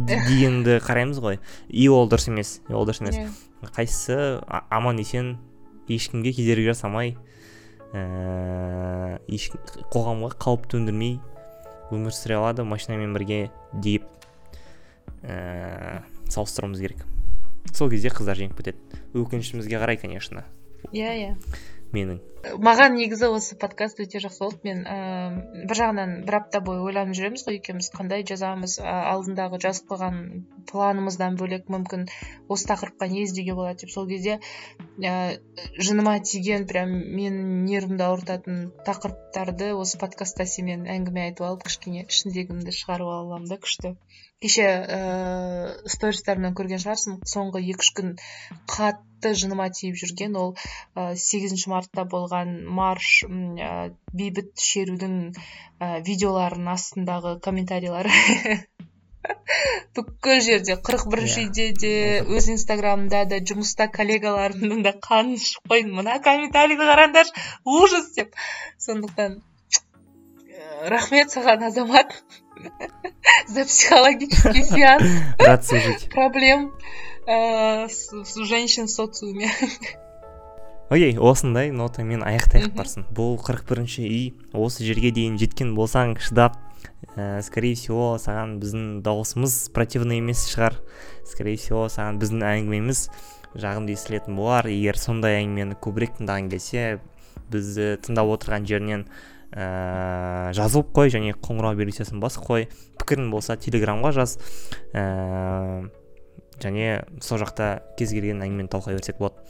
дегенді 0.10 0.80
қараймыз 0.82 1.22
ғой. 1.22 1.38
И 1.70 1.88
ол 1.88 2.10
дұрыс 2.10 2.32
емес 2.32 2.60
ол 2.70 2.88
дұрыс 2.90 3.04
емес. 3.06 3.38
Қайсысы 3.76 4.42
аман 4.74 4.98
есен 4.98 5.36
ешкімге 5.88 6.34
кедергі 6.34 6.72
жасамай 6.72 7.16
ііі 7.92 9.36
еш 9.36 9.50
қоғамға 9.92 10.32
қауіп 10.42 10.68
төндірмей 10.72 11.18
өмір 11.92 12.16
сүре 12.16 12.38
алады 12.40 12.64
машинамен 12.68 13.14
бірге 13.18 13.50
деп 13.74 14.08
ііі 15.24 16.02
салыстыруымыз 16.32 16.80
керек. 16.80 17.04
Сол 17.76 17.92
кезде 17.92 18.10
қыздар 18.14 18.40
жеңіп 18.40 18.58
кетеді. 18.62 19.02
Өкінішімізге 19.14 19.82
қарай 19.82 20.00
конечно. 20.00 20.46
Иә 20.92 21.12
иә. 21.20 21.36
Менің. 21.96 22.20
Маған 22.66 22.96
негізі 22.98 23.28
осы 23.36 23.56
подкаст 23.62 24.00
өте 24.02 24.20
жақсы 24.24 24.42
болды. 24.42 24.60
Мен 24.66 24.80
ә, 24.90 24.96
бір 25.70 25.78
жағынан 25.78 26.14
бір 26.26 26.38
апта 26.40 26.62
бойы 26.66 26.82
ойланып 26.88 27.18
жүреміз 27.20 27.44
ғой 27.48 27.60
екеуміз 27.60 27.92
қандай 27.94 28.26
жазамыз. 28.28 28.80
Ә, 28.82 28.96
алдындағы 29.12 29.60
жазып 29.66 29.92
қойған 29.92 30.18
планымыздан 30.72 31.38
бөлек 31.42 31.70
мүмкін 31.74 32.08
осы 32.50 32.70
тақырыпқа 32.72 33.12
не 33.14 33.26
іздеуге 33.28 33.58
болады 33.60 33.84
деп. 33.84 33.94
Сол 33.94 34.10
кезде 34.10 34.40
ә, 34.98 35.14
жыныма 35.78 36.18
тиген 36.32 36.66
прям 36.72 36.96
мен 37.20 37.40
нервімді 37.68 38.08
ауыртатын 38.08 38.64
тақырыптарды 38.88 39.74
осы 39.78 40.02
подкастта 40.02 40.50
сенімен 40.50 40.90
әңгіме 40.98 41.28
айтып 41.30 41.46
алып 41.52 41.68
кішкене 41.70 42.08
ішіндегімді 42.08 42.74
шығарып 42.82 43.12
ала 43.12 43.22
аламын 43.28 43.54
да 43.54 43.62
күшті. 43.62 43.96
Кеше 44.44 44.68
ыыы 44.98 45.94
стористарымнан 45.96 46.56
көрген 46.58 46.82
шығарсың 46.84 47.20
соңғы 47.34 47.64
екі 47.74 47.86
үш 47.86 47.92
күн 48.00 48.14
қатты 48.76 49.34
жыныма 49.42 49.68
тиіп 49.80 50.00
жүрген 50.02 50.38
ол 50.44 50.54
сегізінші 51.26 51.74
мартта 51.74 52.08
болған 52.16 52.56
марш 52.80 53.12
ә, 53.28 53.92
бейбіт 54.14 54.54
шерудің 54.70 55.18
ә, 55.32 56.02
видеоларының 56.08 56.74
астындағы 56.76 57.38
комментарийлер 57.48 58.10
бүкіл 59.98 60.40
жерде 60.46 60.76
қырық 60.88 61.04
бірінші 61.14 61.42
үйде 61.46 61.66
иә. 61.70 61.76
де 61.84 61.92
өз 62.38 62.48
инстаграмымда 62.56 63.22
да 63.32 63.40
жұмыста 63.52 63.88
коллегаларымның 63.98 64.82
да 64.88 64.94
қанын 65.08 65.36
ішіп 65.38 65.74
қойдым. 65.74 65.94
Мына 66.00 66.18
комментарийді 66.28 66.88
қараңдаршы 66.90 67.46
ужас! 67.78 68.08
деп. 68.18 68.34
Сондықтан 68.86 69.42
рахмет 70.96 71.36
саған 71.36 71.68
азамат. 71.70 72.16
За 73.48 73.66
психологический 73.66 74.64
сеанс 74.64 75.04
рад 75.40 75.66
служить 75.66 76.10
проблем 76.10 76.72
э, 77.28 77.88
с 77.88 78.36
женщин 78.46 78.88
в 78.88 78.92
социуме. 78.92 79.50
Окей 80.92 81.16
осындай 81.16 81.72
нотамен 81.72 82.20
аяқтайық 82.20 82.74
барсын. 82.76 83.06
Бұл 83.16 83.38
қырық 83.40 83.64
бірінші 83.70 84.04
үй 84.04 84.24
осы 84.52 84.84
жерге 84.84 85.14
дейін 85.16 85.38
жеткен 85.40 85.72
болсаң 85.72 86.18
шыдап 86.20 86.58
ә, 87.16 87.40
скорее 87.48 87.78
всего 87.80 88.18
саған 88.20 88.58
біздің 88.60 89.00
дауысымыз 89.06 89.72
противный 89.72 90.20
емес 90.20 90.44
шығар. 90.52 90.76
Скорее 91.24 91.56
всего 91.56 91.86
саған 91.88 92.20
біздің 92.20 92.44
әңгімеміз 92.44 93.06
жағымды 93.56 93.96
естілетін 93.96 94.36
болар. 94.36 94.68
Егер 94.68 95.00
сондай 95.00 95.40
әңгімені 95.40 95.80
көбірек 95.80 96.20
тыңдаған 96.20 96.52
келсе 96.52 97.00
бізді 97.52 97.94
тыңдап 98.04 98.36
отырған 98.36 98.68
жерінен 98.68 99.08
ә, 99.52 100.52
жазылып 100.56 100.92
қой 100.96 101.12
және 101.14 101.34
қоңырау 101.36 101.76
белгісін 101.80 102.22
басып 102.24 102.48
қой. 102.48 102.70
Пікірің 103.02 103.32
болса 103.34 103.58
телеграмға 103.60 104.14
жаз. 104.16 104.38
Ә, 104.94 105.90
және 106.62 107.04
сол 107.24 107.42
жақта 107.42 107.74
кез 108.00 108.16
келген 108.16 108.44
әңгімені 108.46 108.72
талқылай 108.72 109.00
берсек 109.00 109.20
болады. 109.20 109.44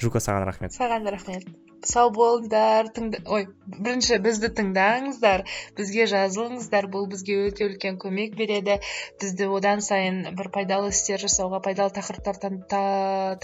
Жука 0.00 0.20
саған 0.22 0.48
рахмет. 0.48 0.74
Саған 0.74 1.06
рахмет. 1.12 1.46
Сау 1.84 2.10
болыңдар. 2.16 2.88
Тыңда 2.96 3.20
ой 3.28 3.46
бірінші 3.66 4.18
бізді 4.24 4.50
тыңдаңыздар. 4.58 5.44
Бізге 5.78 6.06
жазылыңыздар. 6.10 6.88
Бұл 6.94 7.06
бізге 7.12 7.36
өте 7.50 7.68
үлкен 7.68 8.00
көмек 8.02 8.34
береді. 8.40 8.80
Бізді 9.22 9.50
одан 9.58 9.84
сайын 9.84 10.22
бір 10.38 10.50
пайдалы 10.54 10.90
істер 10.94 11.22
жасауға 11.22 11.60
пайдалы 11.66 11.94
тақырыптар 11.98 12.38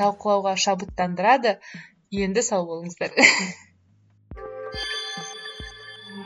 талқылауға 0.00 0.56
шабыттандырады. 0.66 1.58
Енді 2.10 2.42
сау 2.42 2.66
болыңыздар. 2.72 3.14